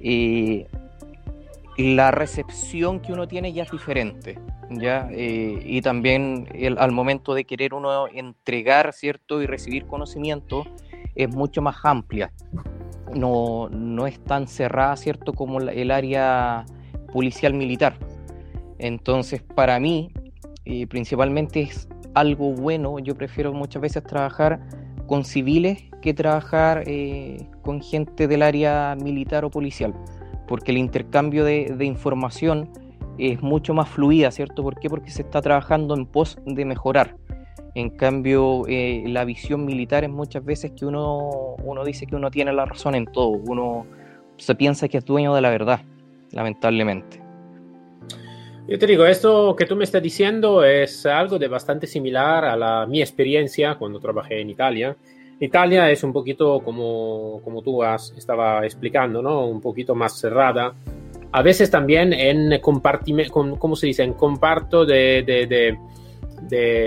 eh, 0.00 0.66
la 1.78 2.10
recepción 2.10 3.00
que 3.00 3.12
uno 3.12 3.26
tiene 3.26 3.52
ya 3.52 3.64
es 3.64 3.70
diferente, 3.70 4.38
¿ya? 4.70 5.08
Eh, 5.10 5.62
y 5.64 5.80
también 5.80 6.46
al 6.78 6.92
momento 6.92 7.34
de 7.34 7.44
querer 7.44 7.74
uno 7.74 8.06
entregar, 8.08 8.92
¿cierto? 8.92 9.42
Y 9.42 9.46
recibir 9.46 9.86
conocimiento 9.86 10.64
es 11.14 11.34
mucho 11.34 11.62
más 11.62 11.76
amplia, 11.82 12.30
no, 13.14 13.68
no 13.70 14.06
es 14.06 14.18
tan 14.22 14.48
cerrada, 14.48 14.96
¿cierto? 14.96 15.32
Como 15.32 15.60
el 15.60 15.90
área 15.90 16.64
policial 17.12 17.54
militar. 17.54 17.98
Entonces, 18.78 19.42
para 19.42 19.80
mí, 19.80 20.10
principalmente 20.88 21.60
es 21.60 21.88
algo 22.14 22.52
bueno, 22.52 22.98
yo 22.98 23.14
prefiero 23.14 23.52
muchas 23.52 23.82
veces 23.82 24.02
trabajar 24.02 24.60
con 25.06 25.24
civiles 25.24 25.84
que 26.00 26.14
trabajar 26.14 26.84
eh, 26.86 27.48
con 27.62 27.82
gente 27.82 28.28
del 28.28 28.42
área 28.42 28.96
militar 28.96 29.44
o 29.44 29.50
policial, 29.50 29.94
porque 30.46 30.72
el 30.72 30.78
intercambio 30.78 31.44
de, 31.44 31.76
información 31.80 32.70
es 33.18 33.42
mucho 33.42 33.74
más 33.74 33.88
fluida, 33.88 34.30
¿cierto? 34.30 34.62
¿Por 34.62 34.78
qué? 34.78 34.88
Porque 34.88 35.10
se 35.10 35.22
está 35.22 35.40
trabajando 35.40 35.94
en 35.94 36.06
pos 36.06 36.38
de 36.46 36.64
mejorar. 36.64 37.16
En 37.76 37.90
cambio, 37.90 38.62
eh, 38.68 39.04
la 39.06 39.26
visión 39.26 39.66
militar 39.66 40.02
es 40.02 40.08
muchas 40.08 40.42
veces 40.42 40.72
que 40.72 40.86
uno, 40.86 41.56
uno 41.62 41.84
dice 41.84 42.06
que 42.06 42.16
uno 42.16 42.30
tiene 42.30 42.50
la 42.54 42.64
razón 42.64 42.94
en 42.94 43.04
todo, 43.04 43.28
uno 43.28 43.84
se 44.38 44.54
piensa 44.54 44.88
que 44.88 44.96
es 44.96 45.04
dueño 45.04 45.34
de 45.34 45.42
la 45.42 45.50
verdad, 45.50 45.80
lamentablemente. 46.32 47.20
Yo 48.66 48.78
te 48.78 48.86
digo, 48.86 49.04
esto 49.04 49.54
que 49.54 49.66
tú 49.66 49.76
me 49.76 49.84
estás 49.84 50.02
diciendo 50.02 50.64
es 50.64 51.04
algo 51.04 51.38
de 51.38 51.48
bastante 51.48 51.86
similar 51.86 52.46
a 52.46 52.56
la 52.56 52.86
mi 52.86 53.02
experiencia 53.02 53.74
cuando 53.74 54.00
trabajé 54.00 54.40
en 54.40 54.48
Italia. 54.48 54.96
Italia 55.38 55.90
es 55.90 56.02
un 56.02 56.14
poquito 56.14 56.60
como, 56.60 57.42
como 57.44 57.60
tú 57.60 57.82
has, 57.82 58.14
estaba 58.16 58.64
explicando, 58.64 59.20
¿no? 59.20 59.46
Un 59.46 59.60
poquito 59.60 59.94
más 59.94 60.18
cerrada. 60.18 60.74
A 61.30 61.42
veces 61.42 61.70
también 61.70 62.14
en 62.14 62.58
compartimento, 62.62 63.58
¿cómo 63.58 63.76
se 63.76 63.88
dice? 63.88 64.02
En 64.02 64.14
comparto 64.14 64.86
de, 64.86 65.22
de, 65.26 65.46
de, 65.46 65.78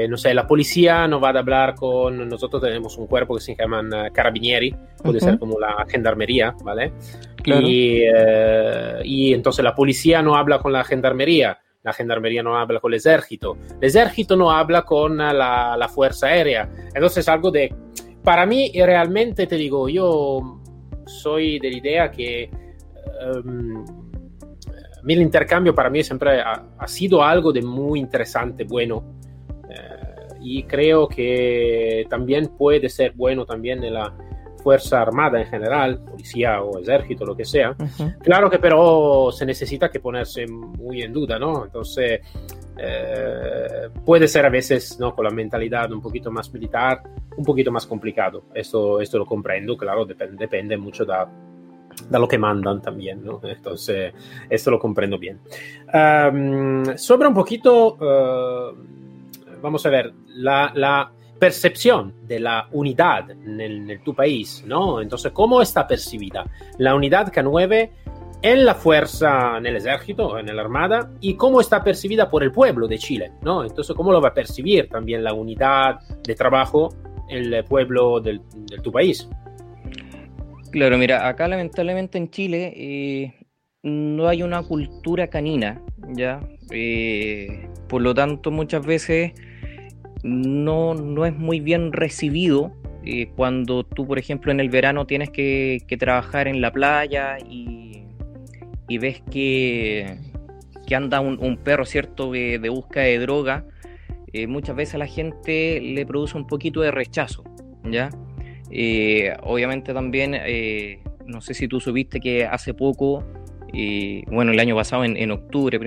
no 0.10 0.18
sé, 0.18 0.34
la 0.34 0.48
policía 0.48 1.08
no 1.08 1.20
va 1.20 1.30
a 1.30 1.39
hablar 1.39 1.75
con, 1.75 2.28
nosotros 2.28 2.62
tenemos 2.62 2.98
un 2.98 3.08
cuerpo 3.08 3.36
que 3.36 3.42
se 3.42 3.56
llaman 3.56 3.92
eh, 3.94 4.10
carabinieri, 4.13 4.75
puede 5.04 5.20
ser 5.20 5.38
como 5.39 5.60
la 5.60 5.86
gendarmería, 5.88 6.56
¿vale? 6.63 6.94
Y, 7.46 8.01
eh, 8.04 9.01
y 9.04 9.34
entonces 9.34 9.63
la 9.63 9.75
policía 9.75 10.22
no 10.22 10.36
habla 10.36 10.60
con 10.60 10.74
la 10.74 10.84
gendarmería 10.84 11.60
la 11.82 11.94
gendarmería 11.94 12.44
no 12.44 12.58
habla 12.58 12.80
con 12.80 12.94
el 12.94 13.00
ejército, 13.00 13.58
el 13.80 13.88
ejército 13.89 14.36
no 14.36 14.51
habla 14.51 14.84
con 14.84 15.18
la, 15.18 15.78
la 15.78 15.88
fuerza 15.88 16.28
aérea. 16.28 16.70
Entonces 16.94 17.28
algo 17.30 17.51
de... 17.51 17.74
Para 18.24 18.46
mí 18.46 18.72
realmente 18.75 19.48
te 19.48 19.56
digo, 19.56 19.88
yo 19.88 20.62
soy 21.06 21.58
de 21.60 21.72
la 21.72 21.78
idea 21.78 22.12
que 22.12 22.50
um, 23.34 23.86
el 25.08 25.22
intercambio 25.22 25.74
para 25.74 25.89
mí 25.89 26.04
siempre 26.04 26.42
ha, 26.42 26.63
ha, 26.78 26.88
sido 26.88 27.24
algo 27.24 27.51
de 27.54 27.62
muy 27.62 28.00
interesante, 28.00 28.66
bueno. 28.66 29.04
Uh, 30.39 30.46
y 30.46 30.63
creo 30.63 31.08
que 31.08 32.05
también 32.10 32.48
puede 32.58 32.89
ser 32.89 33.13
bueno 33.15 33.46
también 33.46 33.84
en 33.84 33.93
la 33.93 34.13
Fuerza 34.63 35.01
Armada 35.01 35.39
en 35.39 35.48
general, 35.48 36.00
policía 36.03 36.62
o 36.62 36.79
ejército, 36.79 37.25
lo 37.25 37.36
que 37.36 37.46
sea. 37.46 37.75
Claro 38.22 38.50
que 38.50 38.60
pero 38.60 39.31
se 39.31 39.46
necesita 39.46 39.89
que 39.89 40.00
ponerse 40.00 40.46
muy 40.48 41.01
en 41.01 41.13
duda, 41.13 41.39
¿no? 41.39 41.63
Entonces, 41.63 42.19
eh, 42.77 43.89
puede 44.05 44.27
ser 44.27 44.46
a 44.46 44.50
veces, 44.50 45.00
¿no? 45.00 45.15
Con 45.15 45.25
la 45.25 45.31
mentalidad 45.31 45.91
un 45.93 46.01
poquito 46.01 46.29
más 46.29 46.53
militar, 46.53 47.01
un 47.38 47.46
poquito 47.46 47.72
más 47.72 47.86
complicado. 47.86 48.43
Esto, 48.53 49.00
esto 49.00 49.17
lo 49.17 49.25
comprendo, 49.25 49.77
claro, 49.77 50.05
depende, 50.05 50.36
depende 50.38 50.75
mucho 50.77 51.05
da, 51.05 51.29
da 52.10 52.19
lo 52.19 52.27
que 52.27 52.38
mandan 52.38 52.81
también, 52.81 53.24
¿no? 53.24 53.39
Entonces, 53.43 54.13
esto 54.50 54.72
lo 54.72 54.77
comprendo 54.79 55.17
bien. 55.17 55.39
Um, 55.93 56.98
sobre 56.98 57.29
un 57.29 57.34
poquito, 57.34 57.96
uh, 57.96 58.99
vamos 59.62 59.86
a 59.86 59.89
ver, 59.89 60.13
la, 60.28 60.72
la 60.75 61.12
percepción 61.39 62.13
de 62.28 62.39
la 62.39 62.68
unidad 62.72 63.32
en, 63.32 63.60
en, 63.62 64.04
tu 64.04 64.13
país, 64.13 64.63
¿no? 64.68 65.01
Entonces, 65.01 65.32
¿cómo 65.32 65.62
está 65.62 65.88
percibida 65.88 66.46
la 66.78 66.96
unidad 66.96 67.32
K9 67.32 67.89
en 68.42 68.66
la 68.66 68.75
fuerza, 68.75 69.58
en 69.58 69.66
el 69.66 69.78
ejército, 69.78 70.38
en 70.38 70.56
la 70.56 70.62
armada, 70.62 71.12
y 71.20 71.34
cómo 71.36 71.60
está 71.60 71.84
percibida 71.84 72.30
por 72.30 72.44
el 72.44 72.51
pueblo 72.51 72.88
de 72.88 72.98
Chile, 72.98 73.32
¿no? 73.42 73.63
Entonces, 73.63 73.96
¿cómo 73.96 74.12
lo 74.12 74.22
va 74.22 74.30
a 74.30 74.34
percibir 74.34 74.88
también 74.89 75.24
la 75.24 75.34
unidad 75.34 76.00
de 76.24 76.36
trabajo 76.36 76.94
el 77.30 77.63
pueblo 77.66 78.20
del, 78.20 78.42
de 78.70 78.78
tu 78.80 78.92
país? 78.92 79.28
Claro, 80.72 80.98
mira, 80.98 81.28
acá 81.28 81.48
lamentablemente 81.48 82.18
en 82.18 82.30
Chile 82.30 82.74
eh, 82.75 83.34
no 83.84 84.28
hay 84.28 84.44
una 84.44 84.63
cultura 84.63 85.28
canina, 85.28 85.82
¿ya? 86.10 86.39
Eh, 86.72 87.68
por 87.88 88.01
lo 88.01 88.13
tanto, 88.13 88.51
muchas 88.51 88.86
veces 88.86 89.34
no, 90.23 90.93
no 90.93 91.25
es 91.25 91.35
muy 91.35 91.59
bien 91.59 91.93
recibido 91.93 92.73
eh, 93.05 93.31
cuando 93.35 93.83
tú, 93.83 94.05
por 94.05 94.19
ejemplo, 94.19 94.51
en 94.51 94.59
el 94.59 94.69
verano 94.69 95.05
tienes 95.05 95.29
que, 95.29 95.83
trabajar 95.99 96.47
en 96.47 96.61
la 96.61 96.71
playa 96.71 97.38
y, 97.39 98.03
ves 98.99 99.21
que, 99.31 100.17
que 100.85 100.95
anda 100.95 101.19
un, 101.21 101.57
perro, 101.57 101.85
¿cierto?, 101.85 102.31
de, 102.31 102.59
de 102.59 102.69
busca 102.69 103.01
de 103.01 103.17
droga, 103.19 103.65
eh, 104.33 104.47
muchas 104.47 104.75
veces 104.75 104.95
a 104.95 104.97
la 104.97 105.07
gente 105.07 105.79
le 105.79 106.05
produce 106.05 106.38
un 106.38 106.45
poquito 106.45 106.81
de 106.81 106.91
rechazo, 106.91 107.43
¿ya? 107.83 108.09
Eh, 108.71 109.33
obviamente 109.43 109.93
también, 109.93 110.38
no 111.25 111.41
sé 111.41 111.53
si 111.53 111.67
tú 111.67 111.79
supiste 111.79 112.19
que 112.19 112.45
hace 112.45 112.73
poco, 112.73 113.23
bueno, 114.27 114.51
el 114.51 114.59
año 114.59 114.75
pasado, 114.75 115.05
en, 115.05 115.15
en 115.17 115.31
octubre, 115.31 115.79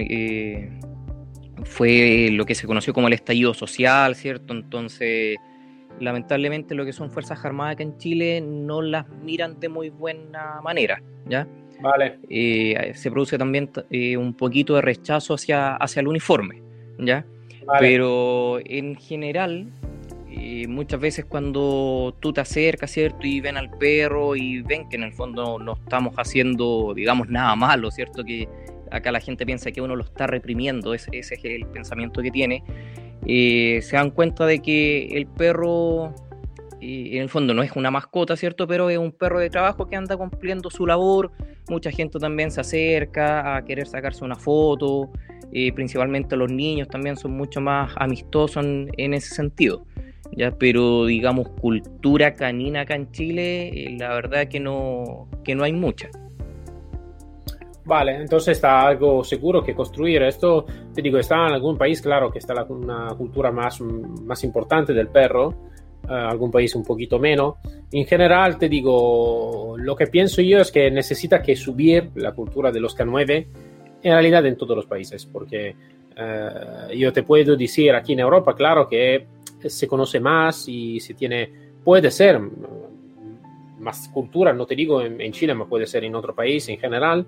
fue 1.65 2.29
lo 2.33 2.45
que 2.45 2.55
se 2.55 2.67
conoció 2.67 2.93
como 2.93 3.09
el 3.09 3.15
estallido 3.15 3.55
social, 3.55 4.15
¿cierto? 4.15 4.53
Entonces, 4.53 5.37
lamentablemente 6.01 6.75
lo 6.75 6.85
que 6.85 6.93
son 6.93 7.11
Fuerzas 7.11 7.45
Armadas 7.45 7.75
acá 7.75 7.83
en 7.83 7.97
Chile 7.99 8.41
no 8.41 8.83
las 8.83 9.09
miran 9.09 9.61
de 9.61 9.69
muy 9.69 9.91
buena 9.91 10.61
manera, 10.63 11.03
¿ya? 11.27 11.47
Vale. 11.81 12.19
Eh, 12.29 12.93
se 12.95 13.11
produce 13.11 13.39
también 13.39 13.71
eh, 13.91 14.17
un 14.17 14.35
poquito 14.35 14.75
de 14.77 14.83
rechazo 14.83 15.35
hacia, 15.35 15.77
hacia 15.77 16.01
el 16.01 16.09
uniforme, 16.09 16.63
¿ya? 16.99 17.25
Pero 17.79 18.59
en 18.65 18.97
general, 18.97 19.69
eh, 20.31 20.67
muchas 20.67 21.01
veces 21.01 21.25
cuando 21.25 22.15
tú 22.21 22.33
te 22.33 22.41
acercas, 22.41 22.91
¿cierto? 22.91 23.27
Y 23.27 23.41
ven 23.41 23.57
al 23.57 23.71
perro 23.71 24.35
y 24.37 24.63
ven 24.63 24.89
que 24.89 24.97
en 24.97 25.05
el 25.05 25.13
fondo 25.13 25.59
no 25.59 25.75
estamos 25.75 26.15
haciendo, 26.17 26.93
digamos, 26.95 27.29
nada 27.29 27.55
malo, 27.55 27.91
¿cierto? 27.91 28.25
Que 28.25 28.49
acá 28.93 29.11
la 29.11 29.21
gente 29.21 29.47
piensa 29.47 29.73
que 29.73 29.81
uno 29.81 29.97
lo 29.97 30.05
está 30.05 30.27
reprimiendo, 30.27 30.95
ese, 30.95 31.11
es 31.13 31.33
el 31.43 31.67
pensamiento 31.67 32.23
que 32.23 32.31
tiene, 32.31 32.63
eh, 33.27 33.81
se 33.83 33.97
dan 33.97 34.11
cuenta 34.11 34.47
de 34.47 34.61
que 34.61 35.07
el 35.13 35.27
perro 35.27 36.15
eh, 36.81 37.17
en 37.17 37.23
el 37.23 37.29
fondo 37.29 37.55
no 37.55 37.63
es 37.63 37.73
una 37.77 37.91
mascota, 37.91 38.37
¿cierto? 38.37 38.67
Pero 38.67 38.91
es 38.91 38.99
un 38.99 39.13
perro 39.13 39.39
de 39.39 39.51
trabajo 39.51 39.87
que 39.87 39.97
anda 39.97 40.17
cumpliendo 40.17 40.71
su 40.71 40.87
labor. 40.87 41.31
Mucha 41.69 41.91
gente 41.91 42.19
también 42.19 42.51
se 42.51 42.61
acerca 42.61 43.57
a 43.57 43.65
querer 43.65 43.87
sacarse 43.87 44.25
una 44.25 44.37
foto. 44.37 45.11
Eh, 45.53 45.73
principalmente 45.73 46.35
los 46.35 46.51
niños 46.51 46.89
también 46.89 47.17
son 47.17 47.33
mucho 47.33 47.61
más 47.61 47.93
amistosos 47.97 48.65
en, 48.65 49.15
ese 49.15 49.35
sentido. 49.35 49.87
ya, 50.37 50.51
pero 50.51 51.07
digamos 51.07 51.51
cultura 51.61 52.35
canina 52.35 52.81
acá 52.81 52.95
en 52.95 53.13
Chile, 53.13 53.97
la 53.99 54.15
verdad 54.15 54.49
que 54.49 54.59
no, 54.59 55.29
que 55.45 55.55
no 55.55 55.63
hay 55.63 55.73
mucha. 55.73 56.09
Vale, 57.85 58.15
entonces 58.17 58.59
está 58.59 58.87
algo 58.87 59.25
seguro 59.25 59.63
que 59.63 59.75
construir. 59.75 60.23
Esto, 60.23 60.65
te 60.95 61.03
digo, 61.03 61.19
está 61.19 61.47
en 61.47 61.55
algún 61.55 61.77
país, 61.77 62.01
claro, 62.01 62.31
que 62.31 62.39
está 62.39 62.55
la, 62.55 62.65
una 62.65 63.09
cultura 63.17 63.51
más, 63.51 63.81
más 63.81 64.45
importante 64.45 64.93
del 64.93 65.09
perro, 65.09 65.49
uh, 66.05 66.13
algún 66.13 66.51
país 66.51 66.75
un 66.77 66.85
poquito 66.85 67.19
menos. 67.19 67.57
En 67.91 68.07
general, 68.07 68.57
te 68.57 68.69
digo, 68.69 69.75
lo 69.77 69.97
que 69.97 70.07
pienso 70.07 70.41
yo 70.43 70.59
es 70.59 70.71
que 70.71 70.91
necesita 70.93 71.43
que 71.43 71.57
subir 71.57 72.11
la 72.15 72.33
cultura 72.33 72.71
de 72.71 72.79
los 72.79 72.97
K9, 72.97 73.47
en 74.05 74.13
realidad 74.13 74.47
en 74.47 74.57
todos 74.57 74.77
los 74.77 74.87
países, 74.87 75.27
porque 75.27 75.75
uh, 76.17 76.93
yo 76.93 77.13
te 77.13 77.25
puedo 77.25 77.57
decir 77.57 77.93
aquí 77.95 78.13
en 78.13 78.21
Europa, 78.21 78.55
claro, 78.55 78.87
que 78.89 79.27
se 79.67 79.89
conoce 79.89 80.21
más 80.21 80.69
y 80.69 81.01
se 81.01 81.15
tiene, 81.15 81.51
puede 81.83 82.13
ser 82.13 82.41
más 83.81 84.09
cultura, 84.09 84.53
no 84.53 84.67
te 84.67 84.77
digo 84.77 85.03
en, 85.03 85.21
en 85.21 85.33
Chile, 85.33 85.53
pero 85.55 85.69
puede 85.69 85.87
ser 85.87 86.05
en 86.05 86.15
otro 86.15 86.33
país 86.33 86.69
en 86.69 86.79
general. 86.79 87.27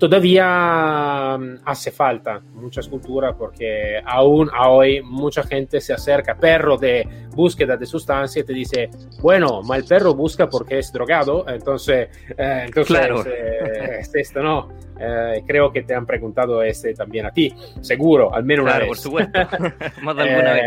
Todavía 0.00 1.36
mm, 1.38 1.56
hace 1.66 1.90
falta 1.90 2.40
mucha 2.54 2.80
escultura 2.80 3.34
porque 3.36 4.00
aún 4.02 4.50
hoy 4.66 5.02
mucha 5.02 5.42
gente 5.42 5.78
se 5.78 5.92
acerca, 5.92 6.34
perro 6.36 6.78
de 6.78 7.06
búsqueda 7.36 7.76
de 7.76 7.84
sustancia, 7.84 8.40
y 8.40 8.44
te 8.44 8.54
dice, 8.54 8.88
bueno, 9.20 9.62
ma 9.62 9.76
el 9.76 9.84
perro 9.84 10.14
busca 10.14 10.48
porque 10.48 10.78
es 10.78 10.90
drogado, 10.90 11.46
entonces, 11.46 12.08
eh, 12.30 12.62
entonces 12.64 12.96
Claro. 12.96 13.22
eh, 13.26 13.98
es 14.00 14.10
esto, 14.14 14.42
¿no? 14.42 14.70
Eh, 14.98 15.42
creo 15.46 15.70
que 15.70 15.82
te 15.82 15.94
han 15.94 16.06
preguntado 16.06 16.62
este 16.62 16.94
también 16.94 17.26
a 17.26 17.30
ti, 17.30 17.54
seguro, 17.82 18.34
al 18.34 18.44
menos 18.44 18.62
una 18.64 18.72
Claro, 18.72 18.84
vez. 18.86 18.88
por 18.88 18.98
supuesto. 18.98 19.38
Más 20.02 20.16
de 20.16 20.22
alguna 20.22 20.52
vez. 20.54 20.62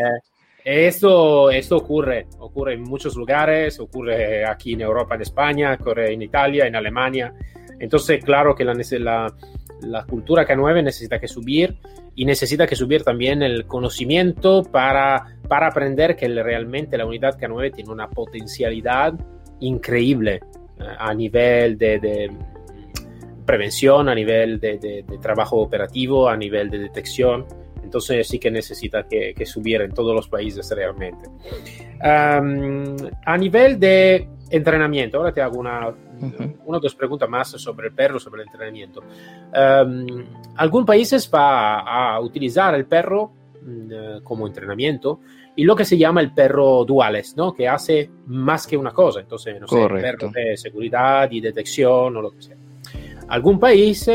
Eh, 0.66 0.88
Esto, 0.88 1.50
esto 1.52 1.76
ocurre, 1.78 2.28
ocurre 2.40 2.76
en 2.76 2.84
muchos 2.84 3.16
lugares, 3.18 3.80
ocurre 3.82 4.46
aquí 4.46 4.74
en 4.74 4.82
Europa, 4.82 5.16
en 5.16 5.22
España, 5.24 5.74
ocurre 5.80 6.14
en 6.14 6.22
Italia, 6.22 6.66
en 6.68 6.76
Alemania. 6.78 7.34
Entonces, 7.84 8.24
claro 8.24 8.56
que 8.56 8.64
la, 8.64 8.74
la, 8.74 9.34
la 9.82 10.06
cultura 10.06 10.48
K9 10.48 10.84
necesita 10.84 11.20
que 11.20 11.28
subir 11.28 11.78
y 12.16 12.26
necesita 12.26 12.66
que 12.66 12.76
subir 12.76 13.04
también 13.04 13.42
el 13.44 13.66
conocimiento 13.66 14.64
para, 14.64 15.36
para 15.48 15.68
aprender 15.68 16.16
que 16.16 16.28
realmente 16.30 16.98
la 16.98 17.06
unidad 17.06 17.38
K9 17.38 17.74
tiene 17.74 17.92
una 17.92 18.10
potencialidad 18.10 19.14
increíble 19.60 20.36
eh, 20.80 20.84
a 20.98 21.14
nivel 21.14 21.78
de, 21.78 22.00
de 22.00 22.32
prevención, 23.46 24.08
a 24.10 24.16
nivel 24.16 24.60
de, 24.60 24.78
de- 24.78 25.04
de 25.08 25.18
trabajo 25.18 25.58
operativo, 25.58 26.30
a 26.30 26.38
nivel 26.38 26.70
de 26.70 26.80
detección. 26.80 27.46
Entonces 27.84 28.28
sí 28.28 28.40
que 28.40 28.50
necesita 28.50 29.04
que, 29.08 29.34
que 29.36 29.46
subiera 29.46 29.84
en 29.84 29.92
todos 29.92 30.16
los 30.16 30.28
países 30.30 30.72
realmente. 30.74 31.28
Um, 32.02 32.96
a 33.26 33.38
nivel 33.38 33.80
de 33.80 34.28
entrenamiento, 34.50 35.18
ahora 35.18 35.34
te 35.34 35.42
hago 35.42 35.60
una, 35.60 35.94
Ujú. 36.22 36.58
una 36.66 36.78
o 36.78 36.82
dos 36.82 36.96
preguntas 36.96 37.30
más 37.30 37.50
sobre 37.50 37.88
el 37.88 37.94
perro, 37.94 38.20
sobre 38.20 38.42
el 38.42 38.48
entrenamiento. 38.48 39.02
Um, 39.02 40.26
algún 40.56 40.86
países 40.86 41.30
va 41.34 41.80
a, 41.80 42.20
utilizar 42.20 42.76
el 42.76 42.86
perro 42.86 43.32
mm, 43.62 43.92
eh, 43.92 44.20
como 44.24 44.48
entrenamiento 44.48 45.20
y 45.56 45.64
lo 45.64 45.76
que 45.76 45.86
se 45.86 45.98
llama 45.98 46.22
el 46.22 46.34
perro 46.34 46.84
duales, 46.86 47.36
¿no? 47.38 47.54
Que 47.54 47.68
hace 47.68 48.10
más 48.28 48.66
que 48.66 48.76
una 48.78 48.92
cosa. 48.92 49.20
Entonces, 49.20 49.60
no 49.60 49.68
sé, 49.68 49.76
Correcto. 49.76 50.32
perro 50.32 50.50
de 50.50 50.58
seguridad 50.58 51.30
y 51.32 51.42
detección 51.42 52.18
o 52.18 52.22
lo 52.22 52.32
que 52.32 52.42
sea. 52.42 52.56
Algún 53.28 53.60
país 53.60 54.10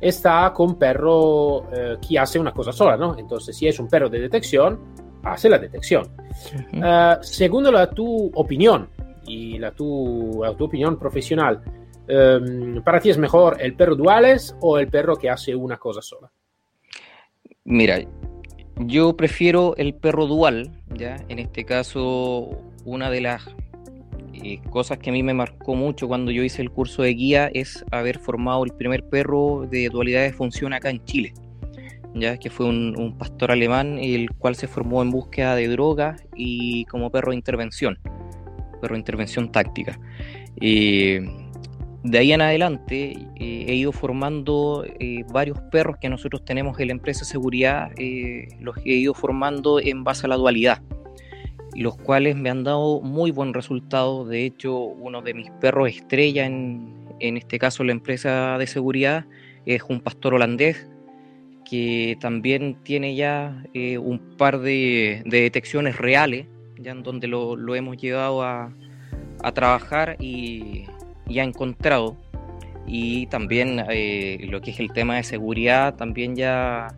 está 0.00 0.52
con 0.52 0.78
perro 0.78 1.70
eh, 1.72 1.96
que 2.06 2.18
hace 2.18 2.38
una 2.38 2.52
cosa 2.52 2.72
sola, 2.72 2.96
¿no? 2.96 3.18
Entonces, 3.18 3.56
si 3.56 3.66
es 3.66 3.78
un 3.78 3.88
perro 3.88 4.08
de 4.08 4.20
detección, 4.20 4.78
hace 5.22 5.48
la 5.48 5.58
detección. 5.58 6.04
Ujú. 6.04 6.84
Eh, 6.84 7.16
según 7.22 7.72
la 7.72 7.90
tu 7.90 8.30
opinión 8.34 8.88
y 9.26 9.58
la 9.58 9.72
tu, 9.72 10.42
tu 10.56 10.64
opinión 10.64 10.98
profesional, 10.98 11.62
em, 12.08 12.82
¿para 12.82 13.00
ti 13.00 13.10
es 13.10 13.18
mejor 13.18 13.56
el 13.60 13.74
perro 13.74 13.96
duales 13.96 14.56
o 14.60 14.78
el 14.78 14.88
perro 14.88 15.16
que 15.16 15.30
hace 15.30 15.54
una 15.54 15.76
cosa 15.76 16.02
sola? 16.02 16.30
Mira, 17.64 17.98
yo 18.78 19.16
prefiero 19.16 19.74
el 19.76 19.94
perro 19.94 20.26
dual, 20.26 20.70
¿ya? 20.94 21.16
En 21.28 21.38
este 21.38 21.64
caso, 21.64 22.50
una 22.84 23.10
de 23.10 23.20
las 23.22 23.44
eh, 24.34 24.60
cosas 24.70 24.98
que 24.98 25.10
a 25.10 25.12
mí 25.12 25.22
me 25.22 25.34
marcó 25.34 25.74
mucho 25.74 26.06
cuando 26.06 26.30
yo 26.30 26.42
hice 26.42 26.62
el 26.62 26.70
curso 26.70 27.02
de 27.02 27.14
guía 27.14 27.50
es 27.52 27.84
haber 27.90 28.18
formado 28.18 28.64
el 28.64 28.72
primer 28.72 29.02
perro 29.08 29.66
de 29.68 29.88
dualidad 29.88 30.22
de 30.22 30.32
función 30.32 30.74
acá 30.74 30.90
en 30.90 31.02
Chile, 31.04 31.32
¿ya? 32.14 32.36
Que 32.36 32.50
fue 32.50 32.66
un, 32.66 32.94
un 32.98 33.16
pastor 33.16 33.50
alemán, 33.50 33.98
el 33.98 34.30
cual 34.32 34.54
se 34.56 34.68
formó 34.68 35.02
en 35.02 35.10
búsqueda 35.10 35.56
de 35.56 35.68
drogas 35.68 36.22
y 36.36 36.84
como 36.84 37.10
perro 37.10 37.30
de 37.30 37.36
intervención, 37.36 37.98
intervención 38.94 39.50
táctica. 39.50 39.98
Eh, 40.60 41.20
de 42.04 42.18
ahí 42.18 42.32
en 42.32 42.40
adelante 42.40 43.16
eh, 43.34 43.64
he 43.66 43.74
ido 43.74 43.90
formando 43.90 44.84
eh, 45.00 45.24
varios 45.32 45.58
perros 45.72 45.96
que 46.00 46.08
nosotros 46.08 46.44
tenemos 46.44 46.78
en 46.78 46.86
la 46.88 46.92
empresa 46.92 47.20
de 47.20 47.26
seguridad, 47.26 47.90
eh, 47.96 48.46
los 48.60 48.76
he 48.84 48.94
ido 48.94 49.12
formando 49.12 49.80
en 49.80 50.04
base 50.04 50.26
a 50.26 50.28
la 50.28 50.36
dualidad, 50.36 50.82
los 51.74 51.96
cuales 51.96 52.36
me 52.36 52.48
han 52.48 52.62
dado 52.62 53.00
muy 53.00 53.32
buen 53.32 53.54
resultado. 53.54 54.24
De 54.24 54.44
hecho, 54.44 54.78
uno 54.78 55.20
de 55.20 55.34
mis 55.34 55.50
perros 55.60 55.88
estrella 55.88 56.46
en, 56.46 56.94
en 57.18 57.36
este 57.36 57.58
caso 57.58 57.82
la 57.82 57.92
empresa 57.92 58.56
de 58.56 58.68
seguridad 58.68 59.24
es 59.64 59.82
un 59.88 60.00
pastor 60.00 60.34
holandés 60.34 60.88
que 61.68 62.16
también 62.20 62.76
tiene 62.84 63.16
ya 63.16 63.64
eh, 63.74 63.98
un 63.98 64.20
par 64.36 64.60
de, 64.60 65.22
de 65.26 65.40
detecciones 65.40 65.98
reales, 65.98 66.46
ya 66.78 66.92
en 66.92 67.02
donde 67.02 67.26
lo, 67.26 67.56
lo 67.56 67.74
hemos 67.74 67.96
llevado 67.96 68.42
a, 68.42 68.72
a 69.42 69.52
trabajar 69.52 70.16
y, 70.20 70.84
y 71.28 71.38
ha 71.38 71.44
encontrado. 71.44 72.16
Y 72.86 73.26
también 73.26 73.84
eh, 73.90 74.46
lo 74.48 74.60
que 74.60 74.70
es 74.70 74.80
el 74.80 74.92
tema 74.92 75.16
de 75.16 75.24
seguridad, 75.24 75.96
también 75.96 76.36
ya 76.36 76.88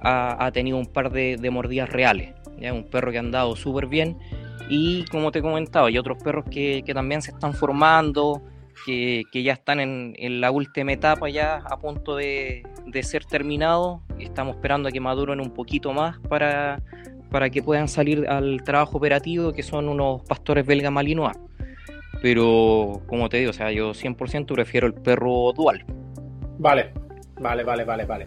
ha, 0.00 0.46
ha 0.46 0.52
tenido 0.52 0.78
un 0.78 0.86
par 0.86 1.12
de, 1.12 1.36
de 1.36 1.50
mordidas 1.50 1.90
reales. 1.90 2.34
¿ya? 2.58 2.72
Un 2.72 2.84
perro 2.84 3.10
que 3.10 3.18
ha 3.18 3.20
andado 3.20 3.54
súper 3.56 3.86
bien. 3.86 4.16
Y 4.70 5.04
como 5.06 5.32
te 5.32 5.42
comentaba, 5.42 5.88
hay 5.88 5.98
otros 5.98 6.22
perros 6.22 6.44
que, 6.50 6.82
que 6.86 6.94
también 6.94 7.22
se 7.22 7.32
están 7.32 7.52
formando, 7.52 8.40
que, 8.86 9.24
que 9.32 9.42
ya 9.42 9.52
están 9.52 9.80
en, 9.80 10.14
en 10.16 10.40
la 10.40 10.50
última 10.52 10.92
etapa, 10.92 11.28
ya 11.28 11.56
a 11.56 11.76
punto 11.78 12.16
de, 12.16 12.62
de 12.86 13.02
ser 13.02 13.24
terminados. 13.24 14.00
Estamos 14.18 14.56
esperando 14.56 14.88
a 14.88 14.92
que 14.92 15.00
maduren 15.00 15.40
un 15.40 15.50
poquito 15.50 15.92
más 15.92 16.18
para, 16.28 16.80
para 17.30 17.50
que 17.50 17.62
puedan 17.62 17.88
salir 17.88 18.28
al 18.28 18.62
trabajo 18.64 18.98
operativo, 18.98 19.52
que 19.52 19.62
son 19.62 19.88
unos 19.88 20.22
pastores 20.22 20.66
belga 20.66 20.90
malinois. 20.90 21.36
Pero, 22.22 23.00
como 23.06 23.28
te 23.28 23.38
digo, 23.38 23.50
o 23.50 23.54
sea, 23.54 23.70
yo 23.70 23.92
100% 23.92 24.54
prefiero 24.54 24.86
el 24.86 24.94
perro 24.94 25.52
dual. 25.54 25.84
Vale, 26.58 26.92
vale, 27.38 27.64
vale, 27.64 27.84
vale, 27.84 28.04
vale. 28.04 28.26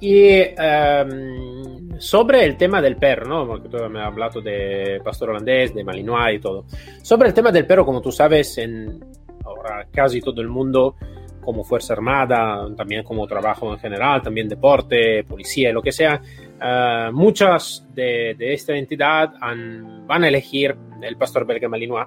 Y 0.00 0.30
ehm, 0.58 1.98
sobre 1.98 2.44
el 2.44 2.56
tema 2.56 2.82
del 2.82 2.96
perro, 2.96 3.26
¿no? 3.26 3.46
Porque 3.46 3.68
tú 3.68 3.78
me 3.88 4.00
has 4.00 4.06
hablado 4.06 4.40
de 4.42 5.00
pastor 5.02 5.30
holandés, 5.30 5.74
de 5.74 5.84
malinois 5.84 6.36
y 6.36 6.40
todo. 6.40 6.66
Sobre 7.02 7.28
el 7.28 7.34
tema 7.34 7.50
del 7.50 7.66
perro, 7.66 7.86
como 7.86 8.02
tú 8.02 8.12
sabes, 8.12 8.58
en 8.58 9.02
ahora 9.44 9.86
casi 9.90 10.20
todo 10.20 10.40
el 10.42 10.48
mundo, 10.48 10.96
como 11.40 11.64
Fuerza 11.64 11.94
Armada, 11.94 12.66
también 12.76 13.02
como 13.02 13.26
trabajo 13.26 13.72
en 13.72 13.78
general, 13.78 14.22
también 14.22 14.48
deporte, 14.48 15.24
policía, 15.24 15.72
lo 15.72 15.82
que 15.82 15.92
sea, 15.92 16.20
eh, 16.62 17.10
muchas 17.12 17.86
de, 17.94 18.34
de 18.38 18.52
esta 18.54 18.74
entidad 18.74 19.34
han- 19.40 20.06
van 20.06 20.24
a 20.24 20.28
elegir 20.28 20.76
el 21.02 21.16
pastor 21.16 21.46
belga 21.46 21.68
malinois 21.68 22.06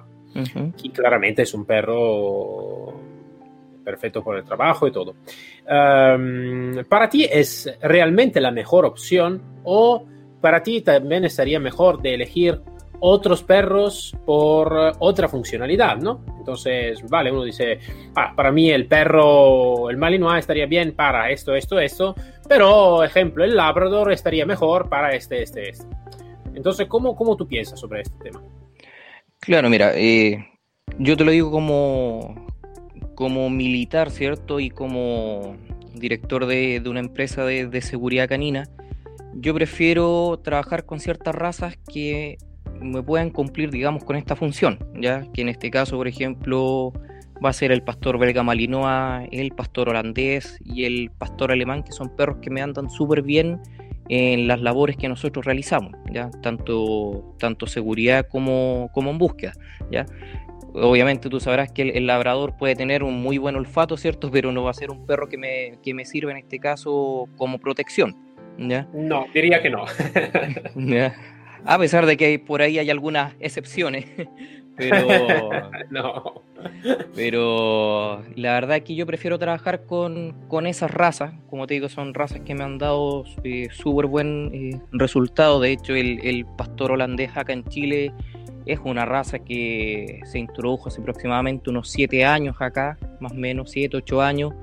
que 0.76 0.90
claramente 0.90 1.42
es 1.42 1.54
un 1.54 1.64
perro 1.64 2.92
perfecto 3.84 4.22
por 4.22 4.36
el 4.36 4.44
trabajo 4.44 4.86
y 4.88 4.90
todo. 4.92 5.14
Um, 5.70 6.84
¿Para 6.88 7.08
ti 7.08 7.24
es 7.30 7.70
realmente 7.82 8.40
la 8.40 8.50
mejor 8.50 8.84
opción 8.84 9.40
o 9.62 10.04
para 10.40 10.62
ti 10.62 10.80
también 10.80 11.24
estaría 11.24 11.60
mejor 11.60 12.00
de 12.02 12.14
elegir 12.14 12.60
otros 13.00 13.42
perros 13.42 14.16
por 14.24 14.72
eh, 14.72 14.92
otra 14.98 15.28
funcionalidad, 15.28 15.96
¿no? 15.96 16.20
Entonces, 16.38 17.02
vale, 17.08 17.30
uno 17.30 17.44
dice, 17.44 17.78
ah, 18.14 18.32
para 18.34 18.52
mí 18.52 18.70
el 18.70 18.86
perro, 18.86 19.90
el 19.90 19.96
Malinois 19.96 20.40
estaría 20.40 20.66
bien 20.66 20.94
para 20.94 21.30
esto, 21.30 21.54
esto, 21.54 21.78
esto, 21.78 22.14
pero, 22.48 23.02
ejemplo, 23.02 23.44
el 23.44 23.56
Labrador 23.56 24.12
estaría 24.12 24.46
mejor 24.46 24.88
para 24.88 25.14
este, 25.14 25.42
este, 25.42 25.70
este. 25.70 25.86
Entonces, 26.54 26.86
¿cómo, 26.86 27.16
cómo 27.16 27.36
tú 27.36 27.46
piensas 27.46 27.80
sobre 27.80 28.02
este 28.02 28.16
tema? 28.22 28.42
Claro, 29.40 29.68
mira, 29.68 29.92
eh, 29.94 30.46
yo 30.98 31.16
te 31.16 31.24
lo 31.24 31.30
digo 31.30 31.50
como, 31.50 32.46
como 33.14 33.50
militar, 33.50 34.10
¿cierto? 34.10 34.60
Y 34.60 34.70
como 34.70 35.56
director 35.94 36.46
de, 36.46 36.80
de 36.80 36.88
una 36.88 37.00
empresa 37.00 37.44
de, 37.44 37.66
de 37.66 37.80
seguridad 37.80 38.28
canina, 38.28 38.68
yo 39.34 39.52
prefiero 39.54 40.40
trabajar 40.42 40.86
con 40.86 41.00
ciertas 41.00 41.34
razas 41.34 41.76
que 41.92 42.38
me 42.80 43.02
puedan 43.02 43.30
cumplir, 43.30 43.70
digamos, 43.70 44.04
con 44.04 44.16
esta 44.16 44.36
función, 44.36 44.78
¿ya? 45.00 45.26
Que 45.32 45.42
en 45.42 45.48
este 45.48 45.70
caso, 45.70 45.96
por 45.96 46.08
ejemplo, 46.08 46.92
va 47.44 47.50
a 47.50 47.52
ser 47.52 47.72
el 47.72 47.82
pastor 47.82 48.18
belga 48.18 48.42
malinois, 48.42 49.28
el 49.32 49.52
pastor 49.52 49.88
holandés 49.88 50.58
y 50.64 50.84
el 50.84 51.10
pastor 51.10 51.52
alemán, 51.52 51.82
que 51.82 51.92
son 51.92 52.14
perros 52.14 52.38
que 52.40 52.50
me 52.50 52.62
andan 52.62 52.90
súper 52.90 53.22
bien 53.22 53.60
en 54.08 54.46
las 54.46 54.60
labores 54.60 54.96
que 54.96 55.08
nosotros 55.08 55.44
realizamos, 55.44 55.92
¿ya? 56.10 56.30
Tanto, 56.42 57.34
tanto 57.38 57.66
seguridad 57.66 58.26
como, 58.28 58.90
como 58.92 59.10
en 59.10 59.18
búsqueda, 59.18 59.52
¿ya? 59.90 60.06
Obviamente 60.74 61.30
tú 61.30 61.38
sabrás 61.38 61.70
que 61.70 61.82
el, 61.82 62.06
labrador 62.06 62.56
puede 62.56 62.74
tener 62.74 63.02
un 63.04 63.22
muy 63.22 63.38
buen 63.38 63.54
olfato, 63.54 63.96
¿cierto? 63.96 64.30
Pero 64.30 64.50
no 64.52 64.64
va 64.64 64.72
a 64.72 64.74
ser 64.74 64.90
un 64.90 65.06
perro 65.06 65.28
que 65.28 65.38
me, 65.38 65.78
que 65.82 65.94
me 65.94 66.04
sirva 66.04 66.32
en 66.32 66.38
este 66.38 66.58
caso 66.58 67.28
como 67.36 67.58
protección, 67.58 68.16
¿ya? 68.58 68.88
No, 68.92 69.26
diría 69.32 69.62
que 69.62 69.70
no. 69.70 69.84
A 71.66 71.78
pesar 71.78 72.06
de 72.06 72.16
que 72.16 72.38
por 72.38 72.62
ahí 72.62 72.78
hay 72.78 72.90
algunas 72.90 73.34
excepciones, 73.40 74.06
pero... 74.76 75.08
no. 75.90 76.42
Pero 77.14 78.22
la 78.36 78.54
verdad 78.54 78.78
es 78.78 78.82
que 78.84 78.94
yo 78.94 79.06
prefiero 79.06 79.38
trabajar 79.38 79.84
con, 79.84 80.34
con, 80.48 80.66
esas 80.66 80.90
razas. 80.90 81.34
Como 81.48 81.66
te 81.66 81.74
digo, 81.74 81.88
son 81.88 82.14
razas 82.14 82.40
que 82.40 82.54
me 82.54 82.64
han 82.64 82.78
dado 82.78 83.24
eh, 83.44 83.68
súper 83.70 84.06
buen 84.06 84.50
eh, 84.54 84.80
resultado. 84.92 85.60
De 85.60 85.72
hecho, 85.72 85.94
el, 85.94 86.20
el, 86.22 86.46
pastor 86.56 86.92
holandés 86.92 87.36
acá 87.36 87.52
en 87.52 87.64
Chile 87.64 88.12
es 88.66 88.80
una 88.82 89.04
raza 89.04 89.38
que 89.38 90.20
se 90.24 90.38
introdujo 90.38 90.88
hace 90.88 91.00
aproximadamente 91.00 91.70
unos 91.70 91.90
7 91.90 92.24
años 92.24 92.56
acá, 92.60 92.98
más 93.20 93.32
o 93.32 93.36
menos 93.36 93.70
7, 93.70 93.98
8 93.98 94.22
años. 94.22 94.54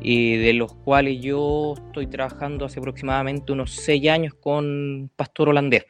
Y 0.00 0.36
de 0.36 0.52
los 0.52 0.74
cuales 0.74 1.20
yo 1.20 1.74
estoy 1.76 2.06
trabajando 2.06 2.64
hace 2.64 2.80
aproximadamente 2.80 3.52
unos 3.52 3.72
6 3.72 4.08
años 4.08 4.34
con 4.34 5.10
pastor 5.16 5.50
holandés. 5.50 5.84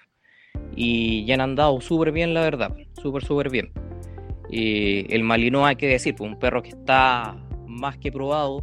Y 0.77 1.25
ya 1.25 1.35
han 1.35 1.41
andado 1.41 1.81
súper 1.81 2.13
bien, 2.13 2.35
la 2.35 2.43
verdad, 2.43 2.77
súper, 3.01 3.25
súper 3.25 3.51
bien. 3.51 3.73
Y 4.51 5.13
el 5.13 5.25
Malinois, 5.25 5.69
hay 5.69 5.77
que 5.77 5.89
decir, 5.89 6.15
pues 6.15 6.31
un 6.31 6.39
perro 6.39 6.63
que 6.63 6.69
está 6.69 7.37
más 7.67 7.97
que 7.97 8.13
probado. 8.13 8.63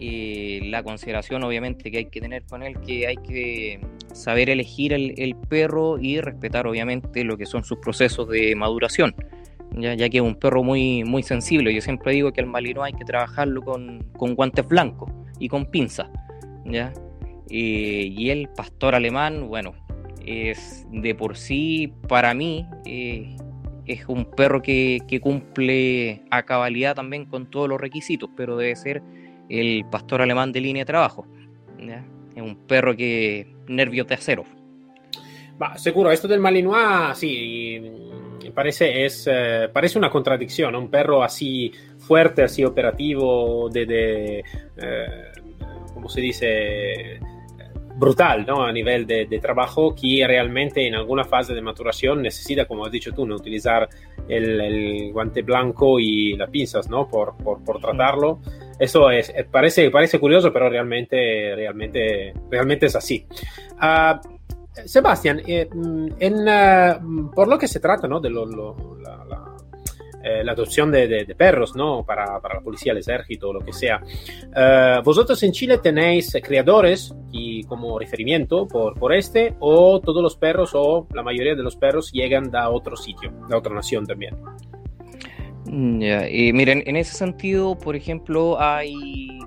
La 0.00 0.84
consideración, 0.84 1.42
obviamente, 1.42 1.90
que 1.90 1.98
hay 1.98 2.04
que 2.04 2.20
tener 2.20 2.44
con 2.44 2.62
él, 2.62 2.78
que 2.80 3.08
hay 3.08 3.16
que 3.16 3.80
saber 4.12 4.48
elegir 4.48 4.92
el, 4.92 5.36
perro 5.48 5.98
y 5.98 6.20
respetar, 6.20 6.68
obviamente, 6.68 7.24
lo 7.24 7.36
que 7.36 7.46
son 7.46 7.64
sus 7.64 7.78
procesos 7.78 8.28
de 8.28 8.54
maduración. 8.54 9.14
Ya, 9.72 9.94
ya, 9.94 10.08
que 10.08 10.18
es 10.18 10.22
un 10.22 10.36
perro 10.36 10.62
muy, 10.62 11.02
muy 11.02 11.24
sensible. 11.24 11.74
Yo 11.74 11.80
siempre 11.80 12.12
digo 12.12 12.32
que 12.32 12.40
el 12.40 12.46
Malinois 12.46 12.92
hay 12.92 12.98
que 12.98 13.04
trabajarlo 13.04 13.60
con, 13.62 14.06
con 14.16 14.34
guantes 14.36 14.66
blancos 14.66 15.10
y 15.40 15.48
con 15.48 15.66
pinzas. 15.66 16.08
¿ya? 16.64 16.92
y 17.50 18.28
el 18.28 18.50
pastor 18.50 18.94
alemán, 18.94 19.48
bueno, 19.48 19.72
es 20.28 20.86
de 20.90 21.14
por 21.14 21.36
sí, 21.36 21.92
para 22.08 22.34
mí, 22.34 22.66
eh, 22.84 23.36
es 23.86 24.06
un 24.06 24.24
perro 24.26 24.60
que, 24.62 25.00
cumple 25.22 26.22
a 26.30 26.42
cabalidad 26.44 26.94
también 26.94 27.24
con 27.24 27.50
todos 27.50 27.68
los 27.68 27.80
requisitos, 27.80 28.30
pero 28.36 28.56
debe 28.56 28.76
ser 28.76 29.02
el 29.48 29.84
pastor 29.90 30.20
alemán 30.20 30.52
de 30.52 30.60
línea 30.60 30.82
de 30.82 30.86
trabajo. 30.86 31.26
Es 32.36 32.42
un 32.42 32.56
perro 32.66 32.94
que 32.94 33.54
nervios 33.66 34.06
de 34.06 34.14
acero. 34.14 34.44
Seguro, 35.76 36.10
esto 36.12 36.28
del 36.28 36.40
Malinois, 36.40 37.16
sí, 37.18 37.80
parece, 38.54 39.04
es, 39.04 39.28
eh, 39.30 39.68
parece 39.72 39.98
una 39.98 40.10
contradicción, 40.10 40.74
un 40.74 40.90
perro 40.90 41.22
así 41.22 41.72
fuerte, 41.98 42.42
así 42.42 42.64
operativo, 42.64 43.68
de, 43.70 43.86
de 43.86 44.38
eh, 44.76 45.06
¿cómo 45.94 46.08
se 46.08 46.20
dice? 46.20 47.20
Brutal 47.98 48.46
¿no? 48.46 48.64
a 48.64 48.72
nivel 48.72 49.06
de, 49.06 49.26
trabajo 49.42 49.94
que 49.94 50.24
realmente 50.26 50.86
en 50.86 50.94
alguna 50.94 51.24
fase 51.24 51.52
de 51.52 51.60
maturación 51.60 52.22
necesita, 52.22 52.66
como 52.66 52.86
has 52.86 52.92
dicho 52.92 53.12
tú, 53.12 53.26
¿no? 53.26 53.34
utilizar 53.34 53.88
el, 54.28 55.12
guante 55.12 55.42
blanco 55.42 55.98
y 55.98 56.36
las 56.36 56.48
pinzas 56.48 56.88
¿no? 56.88 57.08
por, 57.08 57.36
por, 57.36 57.80
tratarlo. 57.80 58.38
Eso 58.78 59.10
es, 59.10 59.30
eh, 59.30 59.44
parece, 59.50 59.90
parece 59.90 60.20
curioso, 60.20 60.52
pero 60.52 60.70
realmente, 60.70 61.54
realmente, 61.56 62.32
realmente 62.48 62.86
es 62.86 62.94
así. 62.94 63.26
Uh, 63.82 64.38
Sebastián, 64.84 65.42
eh, 65.46 65.68
mm, 65.72 66.06
en, 66.20 66.48
ah, 66.48 67.00
por 67.34 67.48
lo 67.48 67.58
que 67.58 67.66
se 67.66 67.80
trata 67.80 68.06
¿no? 68.06 68.20
de 68.20 68.30
lo, 68.30 68.46
eh, 70.22 70.42
la 70.42 70.52
adopción 70.52 70.90
de, 70.90 71.26
perros, 71.36 71.76
¿no? 71.76 72.04
Para, 72.04 72.26
la 72.26 72.60
policía, 72.60 72.92
el 72.92 72.98
ejército, 72.98 73.52
lo 73.52 73.60
que 73.60 73.72
sea. 73.72 74.02
Eh, 74.54 75.00
¿Vosotros 75.04 75.42
en 75.42 75.52
Chile 75.52 75.78
tenéis 75.78 76.36
creadores 76.42 77.14
y 77.30 77.62
como 77.64 77.98
referimiento 77.98 78.66
por, 78.66 78.94
por 78.98 79.14
este 79.14 79.54
o 79.60 80.00
todos 80.00 80.22
los 80.22 80.36
perros 80.36 80.70
o 80.74 81.06
la 81.14 81.22
mayoría 81.22 81.54
de 81.54 81.62
los 81.62 81.76
perros 81.76 82.10
llegan 82.12 82.50
de 82.50 82.58
otro 82.58 82.96
sitio, 82.96 83.32
de 83.48 83.56
otra 83.56 83.74
nación 83.74 84.06
también? 84.06 84.36
Mm, 85.66 86.02
y 86.30 86.52
miren, 86.52 86.82
en 86.86 86.96
ese 86.96 87.14
sentido, 87.14 87.78
por 87.78 87.94
ejemplo, 87.94 88.60
hay 88.60 89.38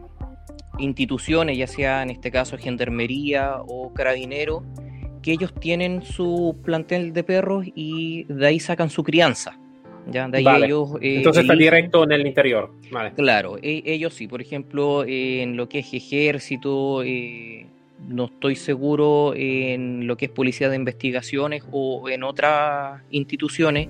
instituciones, 0.77 1.57
ya 1.57 1.67
sea 1.67 2.03
en 2.03 2.11
este 2.11 2.31
caso 2.31 2.57
gendarmería 2.57 3.57
o 3.67 3.93
carabinero, 3.93 4.63
que 5.21 5.33
ellos 5.33 5.53
tienen 5.59 6.01
su 6.01 6.57
plantel 6.63 7.13
de 7.13 7.23
perros 7.23 7.65
y 7.75 8.23
de 8.23 8.47
ahí 8.47 8.59
sacan 8.59 8.89
su 8.89 9.03
crianza. 9.03 9.60
¿Ya? 10.07 10.27
De 10.27 10.39
ahí 10.39 10.63
ellos, 10.63 10.91
eh, 11.01 11.17
Entonces 11.17 11.43
está 11.43 11.55
directo 11.55 12.03
en 12.03 12.11
el 12.11 12.25
interior. 12.27 12.71
Vale. 12.91 13.11
Claro, 13.13 13.57
e, 13.61 13.83
ellos 13.85 14.13
sí, 14.13 14.27
por 14.27 14.41
ejemplo, 14.41 15.03
en 15.05 15.57
lo 15.57 15.67
que 15.69 15.79
es 15.79 15.93
ejército, 15.93 17.03
eh, 17.03 17.65
no 18.07 18.25
estoy 18.25 18.55
seguro 18.55 19.33
en 19.35 20.07
lo 20.07 20.17
que 20.17 20.25
es 20.25 20.31
policía 20.31 20.69
de 20.69 20.75
investigaciones 20.75 21.63
o 21.71 22.09
en 22.09 22.23
otras 22.23 23.01
instituciones, 23.11 23.89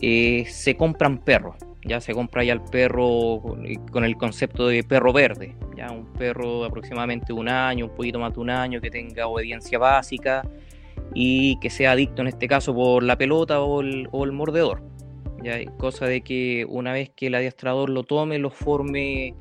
eh, 0.00 0.44
se 0.48 0.76
compran 0.76 1.18
perros. 1.18 1.56
Ya 1.84 2.00
se 2.00 2.14
compra 2.14 2.44
ya 2.44 2.52
el 2.52 2.60
perro 2.60 3.42
con 3.90 4.04
el 4.04 4.16
concepto 4.16 4.68
de 4.68 4.84
perro 4.84 5.12
verde, 5.12 5.56
ya 5.76 5.90
un 5.90 6.12
perro 6.12 6.60
de 6.60 6.66
aproximadamente 6.68 7.32
un 7.32 7.48
año, 7.48 7.86
un 7.86 7.94
poquito 7.96 8.20
más 8.20 8.32
de 8.34 8.40
un 8.40 8.50
año, 8.50 8.80
que 8.80 8.88
tenga 8.88 9.26
obediencia 9.26 9.80
básica 9.80 10.48
y 11.12 11.58
que 11.58 11.70
sea 11.70 11.92
adicto 11.92 12.22
en 12.22 12.28
este 12.28 12.46
caso 12.46 12.72
por 12.72 13.02
la 13.02 13.18
pelota 13.18 13.60
o 13.60 13.80
el, 13.80 14.08
o 14.12 14.24
el 14.24 14.30
mordedor. 14.30 14.80
¿Ya? 15.42 15.58
cosa 15.78 16.06
de 16.06 16.22
que 16.22 16.66
una 16.68 16.92
vez 16.92 17.10
que 17.10 17.28
el 17.28 17.34
adiestrador 17.34 17.90
lo 17.90 18.04
tome, 18.04 18.38
lo 18.38 18.50
forme 18.50 19.34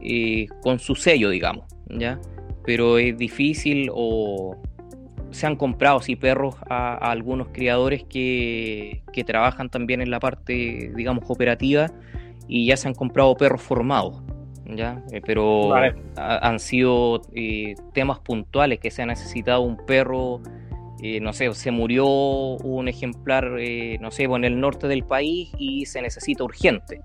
eh, 0.00 0.46
con 0.62 0.78
su 0.78 0.94
sello, 0.94 1.30
digamos, 1.30 1.66
¿ya? 1.88 2.20
Pero 2.64 2.98
es 2.98 3.16
difícil 3.16 3.90
o 3.92 4.56
se 5.30 5.46
han 5.46 5.56
comprado 5.56 6.00
sí 6.00 6.16
perros 6.16 6.56
a, 6.68 6.94
algunos 7.10 7.48
criadores 7.48 8.04
que, 8.04 9.02
que, 9.12 9.24
trabajan 9.24 9.68
también 9.68 10.00
en 10.00 10.10
la 10.10 10.20
parte, 10.20 10.92
digamos, 10.94 11.24
operativa 11.28 11.90
y 12.48 12.66
ya 12.66 12.76
se 12.76 12.88
han 12.88 12.94
comprado 12.94 13.36
perros 13.36 13.62
formados. 13.62 14.22
¿ya? 14.74 15.02
Eh, 15.12 15.20
pero 15.24 15.72
han 16.16 16.58
sido 16.58 17.22
eh, 17.34 17.74
temas 17.92 18.18
puntuales 18.20 18.80
que 18.80 18.90
se 18.90 19.02
ha 19.02 19.06
necesitado 19.06 19.60
un 19.60 19.76
perro 19.86 20.40
eh, 21.08 21.20
no 21.20 21.32
sé, 21.32 21.52
se 21.54 21.70
murió 21.70 22.04
un 22.06 22.88
ejemplar, 22.88 23.58
eh, 23.60 23.96
no 24.00 24.10
sé, 24.10 24.24
en 24.24 24.44
el 24.44 24.58
norte 24.58 24.88
del 24.88 25.04
país 25.04 25.52
y 25.56 25.86
se 25.86 26.02
necesita 26.02 26.42
urgente. 26.42 27.00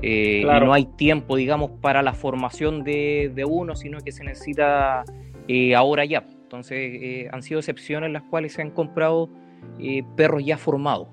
Eh, 0.00 0.40
y 0.42 0.44
no 0.44 0.72
hay 0.72 0.86
tiempo, 0.96 1.36
digamos, 1.36 1.70
para 1.82 2.02
la 2.02 2.14
formación 2.14 2.82
de, 2.82 3.44
uno, 3.46 3.76
sino 3.76 4.00
que 4.00 4.12
se 4.12 4.24
necesita 4.24 5.04
ahora 5.76 6.06
ya. 6.06 6.24
Entonces, 6.44 7.28
han 7.30 7.42
sido 7.42 7.60
excepciones 7.60 8.06
en 8.06 8.14
las 8.14 8.22
cuales 8.22 8.54
se 8.54 8.62
han 8.62 8.70
comprado 8.70 9.28
perros 10.16 10.42
ya 10.42 10.56
formados. 10.56 11.08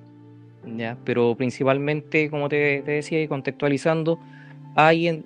¿ya? 0.77 0.97
Pero 1.03 1.36
principalmente, 1.36 2.29
como 2.29 2.47
te, 2.47 2.83
te 2.83 2.91
decía, 2.91 3.21
y 3.21 3.27
contextualizando, 3.27 4.17
hay 4.75 5.23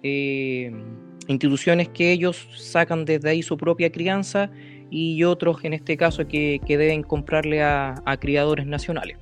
instituciones 1.28 1.90
que 1.90 2.12
ellos 2.12 2.48
sacan 2.56 3.06
desde 3.06 3.30
ahí 3.30 3.44
su 3.44 3.56
propia 3.56 3.92
crianza 3.92 4.50
y 4.90 5.24
otros 5.24 5.64
en 5.64 5.74
este 5.74 5.98
caso 5.98 6.28
que, 6.28 6.60
que 6.66 6.78
deben 6.78 7.04
comprarle 7.04 7.64
a, 7.64 7.96
a, 8.06 8.18
criadores 8.18 8.66
nacionales. 8.66 9.18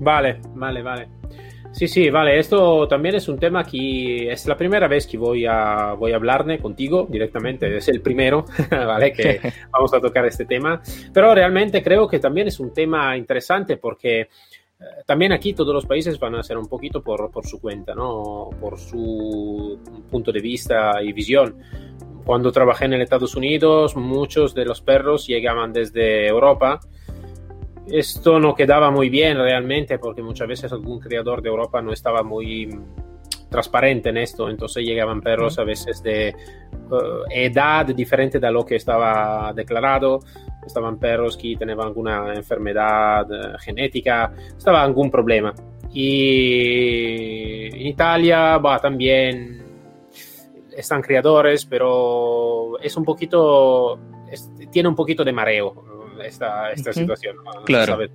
Vale, 0.00 0.40
vale, 0.54 0.82
vale. 0.82 1.08
Sí, 1.76 1.88
sí, 1.88 2.08
vale, 2.08 2.38
esto 2.38 2.88
también 2.88 3.16
es 3.16 3.28
un 3.28 3.38
tema 3.38 3.62
que 3.62 4.32
es 4.32 4.46
la 4.46 4.56
primera 4.56 4.88
vez 4.88 5.06
que 5.06 5.18
voy 5.18 5.44
a, 5.44 5.92
voy 5.92 6.12
a 6.12 6.16
hablarme 6.16 6.58
contigo 6.58 7.06
directamente, 7.10 7.76
es 7.76 7.88
el 7.88 8.00
primero, 8.00 8.46
¿vale? 8.70 9.12
Que 9.12 9.40
vamos 9.70 9.92
a 9.92 10.00
tocar 10.00 10.24
este 10.24 10.46
tema, 10.46 10.80
pero 11.12 11.34
realmente 11.34 11.82
creo 11.82 12.08
que 12.08 12.18
también 12.18 12.48
es 12.48 12.60
un 12.60 12.72
tema 12.72 13.14
interesante 13.14 13.76
porque 13.76 14.28
también 15.06 15.32
aquí 15.32 15.54
todos 15.54 15.72
los 15.72 15.86
países 15.86 16.18
van 16.18 16.34
a 16.34 16.42
ser 16.42 16.58
un 16.58 16.66
poquito 16.66 17.02
por, 17.02 17.30
por 17.30 17.46
su 17.46 17.60
cuenta, 17.60 17.94
¿no? 17.94 18.50
Por 18.60 18.78
su 18.78 19.78
punto 20.10 20.32
de 20.32 20.40
vista 20.40 21.02
y 21.02 21.12
visión. 21.12 21.56
Cuando 22.24 22.50
trabajé 22.50 22.86
en 22.86 22.94
Estados 22.94 23.36
Unidos, 23.36 23.96
muchos 23.96 24.54
de 24.54 24.64
los 24.64 24.80
perros 24.80 25.26
llegaban 25.26 25.72
desde 25.72 26.26
Europa. 26.26 26.80
Esto 27.86 28.40
no 28.40 28.54
quedaba 28.54 28.90
muy 28.90 29.08
bien 29.08 29.38
realmente 29.38 29.98
porque 29.98 30.22
muchas 30.22 30.48
veces 30.48 30.72
algún 30.72 30.98
criador 30.98 31.40
de 31.40 31.50
Europa 31.50 31.80
no 31.80 31.92
estaba 31.92 32.24
muy 32.24 32.68
transparente 33.48 34.08
en 34.08 34.16
esto, 34.18 34.48
entonces 34.48 34.84
llegaban 34.84 35.20
perros 35.20 35.58
a 35.58 35.64
veces 35.64 36.02
de 36.02 36.34
uh, 36.90 37.30
edad 37.30 37.86
diferente 37.86 38.38
de 38.38 38.50
lo 38.50 38.64
que 38.64 38.76
estaba 38.76 39.52
declarado, 39.54 40.20
estaban 40.66 40.98
perros 40.98 41.36
que 41.36 41.56
tenían 41.56 41.80
alguna 41.80 42.34
enfermedad 42.34 43.30
uh, 43.30 43.58
genética, 43.58 44.32
estaba 44.56 44.82
algún 44.82 45.10
problema. 45.10 45.54
Y 45.92 47.66
en 47.72 47.86
Italia 47.86 48.58
va 48.58 48.78
también 48.78 49.64
están 50.76 51.00
criadores, 51.00 51.64
pero 51.64 52.78
es 52.80 52.96
un 52.96 53.04
poquito 53.04 53.98
es, 54.30 54.50
tiene 54.70 54.88
un 54.88 54.94
poquito 54.94 55.24
de 55.24 55.32
mareo 55.32 55.84
esta, 56.22 56.72
esta 56.72 56.90
Ujú. 56.90 57.00
situación. 57.00 57.36
Claro. 57.64 57.92
Sabes. 57.92 58.10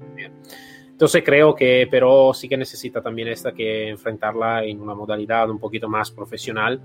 Entonces 1.02 1.24
creo 1.26 1.56
que, 1.56 1.88
pero 1.90 2.32
sí 2.32 2.48
que 2.48 2.56
necesita 2.56 3.02
también 3.02 3.28
esta 3.30 3.52
que 3.54 3.90
enfrentarla 3.90 4.64
en 4.64 4.80
una 4.80 4.94
modalidad 4.94 5.50
un 5.50 5.58
poquito 5.58 5.90
más 5.90 6.12
profesional, 6.12 6.80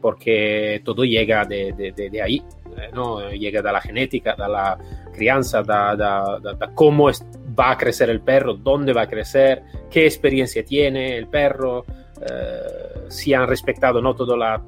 porque 0.00 0.80
todo 0.82 1.04
llega 1.04 1.44
de, 1.44 1.74
de, 1.74 1.92
de, 1.92 2.08
de 2.08 2.22
ahí, 2.22 2.42
eh, 2.78 2.88
¿no? 2.94 3.30
Llega 3.30 3.60
de 3.60 3.70
la 3.70 3.82
genética, 3.82 4.34
de 4.34 4.48
la 4.48 4.78
crianza, 5.12 5.62
da 5.62 6.38
cómo 6.74 7.10
va 7.54 7.72
a 7.72 7.76
crecer 7.76 8.08
el 8.08 8.22
perro, 8.22 8.54
dónde 8.54 8.94
va 8.94 9.02
a 9.02 9.06
crecer, 9.06 9.62
qué 9.90 10.06
experiencia 10.06 10.64
tiene 10.64 11.18
el 11.18 11.26
perro, 11.26 11.84
eh, 12.22 13.08
si 13.10 13.34
han 13.34 13.46
respetado 13.46 14.00
no 14.00 14.14
todo 14.14 14.38
la, 14.38 14.58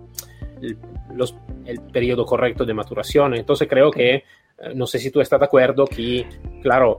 el, 0.60 0.76
los- 1.14 1.34
el 1.64 1.80
periodo 1.80 2.26
correcto 2.26 2.66
de 2.66 2.74
maturación. 2.74 3.32
Entonces 3.36 3.66
creo 3.70 3.90
que, 3.90 4.16
eh, 4.16 4.24
no 4.74 4.86
sé 4.86 4.98
si 4.98 5.10
tú 5.10 5.22
estás 5.22 5.40
de 5.40 5.46
acuerdo, 5.46 5.86
que, 5.86 6.26
claro, 6.60 6.98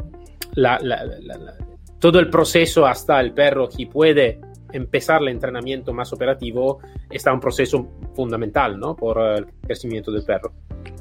la- 0.56 0.80
la- 0.82 1.06
la- 1.06 1.38
la- 1.38 1.56
todo 2.04 2.20
el 2.20 2.30
proceso 2.30 2.86
hasta 2.86 3.18
el 3.22 3.32
perro 3.32 3.70
que 3.70 3.88
puede 3.88 4.42
empezar 4.74 5.22
el 5.22 5.30
entrenamiento 5.30 5.94
más 5.94 6.12
operativo 6.12 6.80
está 7.10 7.32
un 7.32 7.40
proceso 7.40 7.88
fundamental, 8.14 8.78
¿no? 8.78 8.94
Por 8.94 9.22
el 9.22 9.46
crecimiento 9.62 10.12
del 10.12 10.26
perro. 10.26 10.52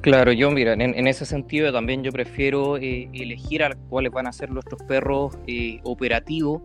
Claro, 0.01 0.31
yo 0.31 0.53
mira, 0.53 0.75
en, 0.75 0.81
en 0.81 1.07
ese 1.09 1.27
sentido 1.27 1.73
también 1.73 2.05
yo 2.05 2.13
prefiero 2.13 2.77
eh, 2.77 3.11
elegir 3.15 3.65
a 3.65 3.75
cuáles 3.89 4.13
van 4.13 4.29
a 4.29 4.33
ser 4.33 4.53
nuestros 4.53 4.81
perros 4.85 5.37
eh, 5.49 5.81
operativos 5.83 6.63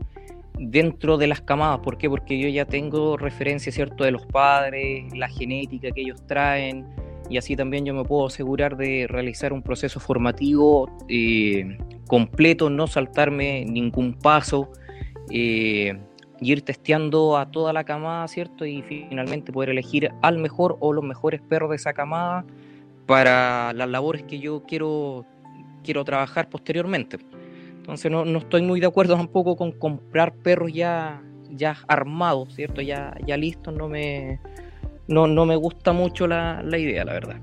dentro 0.59 1.17
de 1.17 1.25
las 1.25 1.41
camadas. 1.41 1.79
¿Por 1.79 1.97
qué? 1.97 2.07
Porque 2.07 2.37
yo 2.37 2.47
ya 2.47 2.65
tengo 2.65 3.17
referencia, 3.17 3.71
¿cierto?, 3.71 4.03
de 4.03 4.11
los 4.11 4.27
padres, 4.27 5.11
la 5.17 5.29
genética 5.29 5.89
que 5.89 6.01
ellos 6.01 6.23
traen, 6.27 6.85
y 7.29 7.37
así 7.37 7.55
también 7.55 7.85
yo 7.85 7.93
me 7.93 8.03
puedo 8.03 8.27
asegurar 8.27 8.77
de 8.77 9.05
realizar 9.07 9.53
un 9.53 9.61
proceso 9.61 9.99
formativo 9.99 10.89
eh, 11.07 11.77
completo, 12.07 12.69
no 12.69 12.87
saltarme 12.87 13.65
ningún 13.65 14.13
paso, 14.13 14.71
eh, 15.29 15.97
y 16.39 16.51
ir 16.51 16.61
testeando 16.61 17.37
a 17.37 17.49
toda 17.49 17.73
la 17.73 17.83
camada, 17.83 18.27
¿cierto? 18.27 18.65
Y 18.65 18.81
finalmente 18.83 19.51
poder 19.51 19.69
elegir 19.69 20.11
al 20.21 20.37
mejor 20.37 20.77
o 20.79 20.93
los 20.93 21.03
mejores 21.03 21.41
perros 21.41 21.71
de 21.71 21.77
esa 21.77 21.93
camada 21.93 22.45
para 23.05 23.73
las 23.73 23.89
labores 23.89 24.23
que 24.23 24.39
yo 24.39 24.63
quiero, 24.63 25.25
quiero 25.83 26.05
trabajar 26.05 26.49
posteriormente. 26.49 27.17
Entonces 27.77 28.11
no, 28.11 28.25
no 28.25 28.39
estoy 28.39 28.61
muy 28.61 28.79
de 28.79 28.85
acuerdo 28.85 29.15
tampoco 29.15 29.55
con 29.55 29.71
comprar 29.71 30.35
perros 30.35 30.71
ya, 30.73 31.21
ya 31.49 31.77
armados, 31.87 32.53
¿cierto? 32.53 32.81
Ya, 32.81 33.15
ya 33.25 33.37
listos, 33.37 33.73
no 33.73 33.87
me, 33.87 34.39
no, 35.07 35.27
no 35.27 35.45
me 35.45 35.55
gusta 35.55 35.91
mucho 35.93 36.27
la, 36.27 36.61
la 36.63 36.77
idea, 36.77 37.03
la 37.05 37.13
verdad. 37.13 37.37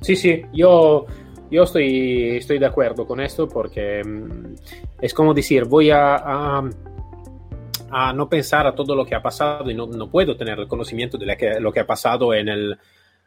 Sí, 0.00 0.16
sí, 0.16 0.42
yo, 0.52 1.06
yo 1.50 1.62
estoy, 1.62 2.36
estoy 2.36 2.58
de 2.58 2.66
acuerdo 2.66 3.06
con 3.06 3.20
esto 3.20 3.48
porque 3.48 4.02
mm, 4.04 4.54
es 5.00 5.14
como 5.14 5.32
decir, 5.34 5.64
voy 5.64 5.90
a, 5.90 6.16
a, 7.90 8.12
no 8.12 8.28
pensar 8.28 8.66
a 8.66 8.74
todo 8.74 8.94
lo 8.94 9.04
que 9.06 9.14
ha 9.14 9.22
pasado 9.22 9.70
y 9.70 9.74
no, 9.74 9.86
no 9.86 10.10
puedo 10.10 10.36
tener 10.36 10.58
el 10.58 10.68
conocimiento 10.68 11.16
de 11.18 11.26
la 11.26 11.36
que- 11.36 11.60
lo 11.60 11.72
que 11.72 11.80
ha 11.80 11.86
pasado 11.86 12.34
en 12.34 12.48
el 12.48 12.78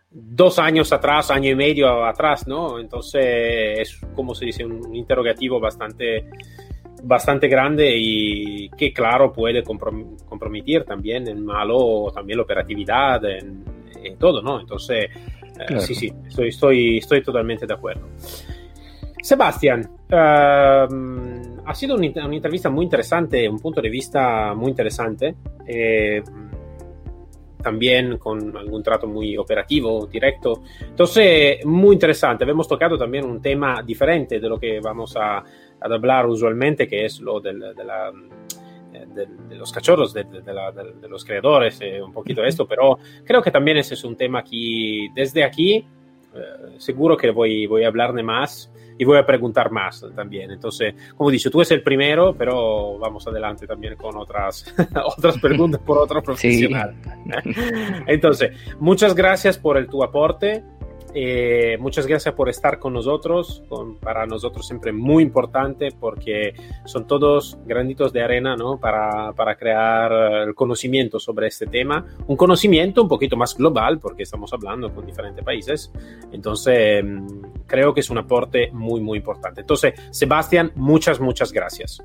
dos 0.10 0.58
años 0.60 0.92
atrás, 0.94 1.32
año 1.32 1.52
y 1.52 1.56
medio 1.56 2.06
atrás, 2.06 2.48
¿no? 2.48 2.80
Entonces 2.80 3.80
es 3.80 4.00
como 4.16 4.34
se 4.34 4.46
dice, 4.46 4.66
un 4.66 4.96
interrogativo 4.96 5.60
bastante, 5.60 6.30
bastante 7.04 7.48
grande 7.48 7.96
y 7.96 8.70
que 8.70 8.92
claro 8.94 9.32
puede 9.32 9.64
comprom- 9.64 10.18
comprometer 10.26 10.84
también 10.84 11.28
en 11.28 11.46
malo 11.46 12.12
también 12.14 12.38
la 12.38 12.44
operatividad 12.44 13.24
en, 13.26 13.64
en 14.04 14.18
todo, 14.18 14.42
¿no? 14.42 14.60
Entonces, 14.60 15.06
eh, 15.06 15.66
Claro. 15.68 15.82
sí, 15.82 15.96
sí, 15.96 16.12
estoy, 16.28 16.50
estoy, 16.50 16.98
estoy 17.00 17.22
totalmente 17.24 17.66
de 17.66 17.74
acuerdo. 17.74 18.08
Sebastián, 19.22 19.90
ehm, 20.10 21.58
ha 21.66 21.74
sido 21.74 21.96
una, 21.96 22.26
una 22.26 22.36
entrevista 22.36 22.70
muy 22.70 22.86
interesante, 22.86 23.48
un 23.50 23.60
punto 23.60 23.82
de 23.82 23.90
vista 23.90 24.54
muy 24.54 24.70
interesante. 24.70 25.36
eh, 25.68 26.22
también 27.68 28.18
con 28.18 28.56
algún 28.56 28.82
trato 28.82 29.08
muy 29.08 29.36
operativo, 29.38 30.08
directo. 30.08 30.62
Entonces, 30.80 31.66
muy 31.66 31.94
interesante. 31.96 32.46
Hemos 32.46 32.66
tocado 32.68 32.98
también 32.98 33.26
un 33.26 33.42
tema 33.42 33.84
diferente 33.84 34.40
de 34.40 34.48
lo 34.48 34.58
que 34.58 34.80
vamos 34.80 35.18
a, 35.18 35.40
a 35.40 35.44
hablar 35.82 36.26
usualmente, 36.28 36.88
que 36.88 37.04
es 37.06 37.20
lo 37.20 37.42
del- 37.42 37.76
de, 37.76 37.84
la- 37.84 38.14
eh, 38.94 39.06
de- 39.14 39.28
de 39.50 39.56
los 39.56 39.70
cachorros, 39.74 40.14
de, 40.14 40.24
de- 40.24 40.54
la- 40.54 40.72
los 41.10 41.26
creadores, 41.26 41.78
eh, 41.82 42.02
un 42.02 42.14
poquito 42.14 42.42
esto, 42.46 42.66
pero 42.66 43.00
creo 43.26 43.42
que 43.42 43.52
también 43.52 43.76
ese 43.78 43.96
es 43.96 44.04
un 44.06 44.16
tema 44.16 44.42
que 44.44 45.10
desde 45.14 45.44
aquí 45.44 45.86
seguro 46.78 47.18
que 47.18 47.32
voy, 47.32 47.68
voy 47.68 47.84
a 47.84 47.88
hablar 47.88 48.14
de 48.14 48.24
más 48.24 48.72
y 48.98 49.06
voy 49.06 49.18
a 49.18 49.26
preguntar 49.26 49.72
más 49.72 50.06
también. 50.16 50.52
Entonces, 50.52 50.96
como 51.16 51.30
dicho, 51.30 51.52
tú 51.52 51.60
eres 51.60 51.72
el 51.72 51.84
primero, 51.84 52.36
pero 52.36 52.98
vamos 52.98 53.28
adelante 53.28 53.68
también 53.68 53.96
con 53.96 54.18
otras, 54.18 54.74
otras 55.18 55.38
preguntas 55.40 55.82
por 55.82 55.98
otro 55.98 56.22
profesional. 56.22 56.96
Entonces, 58.08 58.52
muchas 58.80 59.14
gracias 59.14 59.58
por 59.58 59.78
el, 59.78 59.88
tu 59.88 60.04
aporte. 60.04 60.64
Eh, 61.14 61.78
muchas 61.80 62.06
gracias 62.06 62.34
por 62.36 62.50
estar 62.50 62.80
con 62.80 62.94
nosotros. 62.94 63.64
Para 64.02 64.26
nosotros 64.26 64.68
siempre 64.68 64.92
muy 64.92 65.24
importante 65.24 65.90
porque 65.92 66.54
son 66.86 67.08
todos 67.08 67.58
granitos 67.66 68.14
de 68.14 68.22
arena 68.22 68.56
¿no? 68.56 68.80
para, 68.80 69.34
para 69.34 69.56
crear 69.56 70.48
el 70.48 70.56
conocimiento 70.56 71.20
sobre 71.20 71.48
este 71.48 71.68
tema. 71.68 72.06
Un 72.28 72.36
conocimiento 72.36 73.02
un 73.02 73.08
poquito 73.08 73.36
más 73.38 73.56
global 73.56 74.00
porque 74.00 74.24
estamos 74.24 74.52
hablando 74.54 74.94
con 74.94 75.06
diferentes 75.06 75.44
países. 75.44 75.92
Entonces, 76.32 77.04
mm, 77.04 77.28
creo 77.66 77.94
que 77.94 78.02
es 78.02 78.10
un 78.10 78.18
aporte 78.18 78.70
muy, 78.72 79.02
muy 79.02 79.18
importante. 79.18 79.62
Entonces, 79.62 79.94
Sebastián, 80.12 80.72
muchas, 80.76 81.20
muchas 81.20 81.52
gracias. 81.52 82.04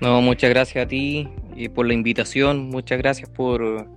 No, 0.00 0.20
muchas 0.20 0.50
gracias 0.50 0.84
a 0.84 0.88
ti 0.88 1.28
eh, 1.56 1.70
por 1.70 1.86
la 1.86 1.94
invitación, 1.94 2.68
muchas 2.68 2.98
gracias 2.98 3.30
por, 3.30 3.88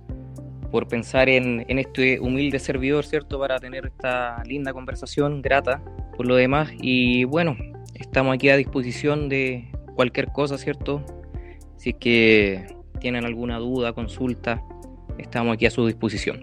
por 0.70 0.88
pensar 0.88 1.28
en, 1.28 1.64
en 1.68 1.78
este 1.78 2.20
humilde 2.20 2.58
servidor, 2.58 3.04
¿cierto? 3.04 3.38
Para 3.38 3.58
tener 3.58 3.86
esta 3.86 4.42
linda 4.44 4.72
conversación 4.72 5.42
grata 5.42 5.82
por 6.16 6.26
lo 6.26 6.36
demás. 6.36 6.70
Y 6.80 7.24
bueno, 7.24 7.56
estamos 7.94 8.34
aquí 8.34 8.48
a 8.48 8.56
disposición 8.56 9.28
de 9.28 9.70
cualquier 9.94 10.28
cosa, 10.28 10.58
¿cierto? 10.58 11.02
Si 11.76 11.90
es 11.90 11.96
que 11.96 12.76
tienen 13.00 13.24
alguna 13.24 13.58
duda, 13.58 13.92
consulta, 13.92 14.62
estamos 15.18 15.54
aquí 15.54 15.66
a 15.66 15.70
su 15.70 15.86
disposición. 15.86 16.42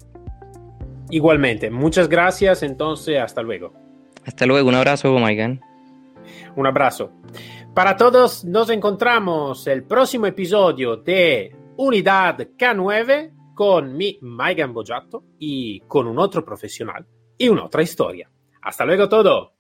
Igualmente, 1.10 1.70
muchas 1.70 2.10
gracias. 2.10 2.64
Entonces, 2.64 3.20
hasta 3.20 3.42
luego. 3.42 3.74
Hasta 4.26 4.46
luego, 4.46 4.68
un 4.68 4.76
abrazo, 4.76 5.18
Maigan. 5.20 5.62
Un 6.56 6.68
abrazo. 6.68 7.12
Para 7.74 7.96
todos, 7.96 8.44
nos 8.44 8.70
encontramos 8.70 9.68
el 9.68 9.84
próximo 9.84 10.26
episodio 10.26 10.98
de 10.98 11.56
Unidad 11.78 12.40
K9 12.58 13.37
con 13.58 13.98
mi 13.98 14.20
Maigan 14.22 14.72
Bojato 14.72 15.24
y 15.40 15.80
con 15.88 16.06
un 16.06 16.20
otro 16.20 16.46
profesional 16.46 17.08
y 17.40 17.50
una 17.50 17.66
otra 17.66 17.82
historia. 17.82 18.30
Hasta 18.62 18.86
luego 18.86 19.10
todo. 19.10 19.56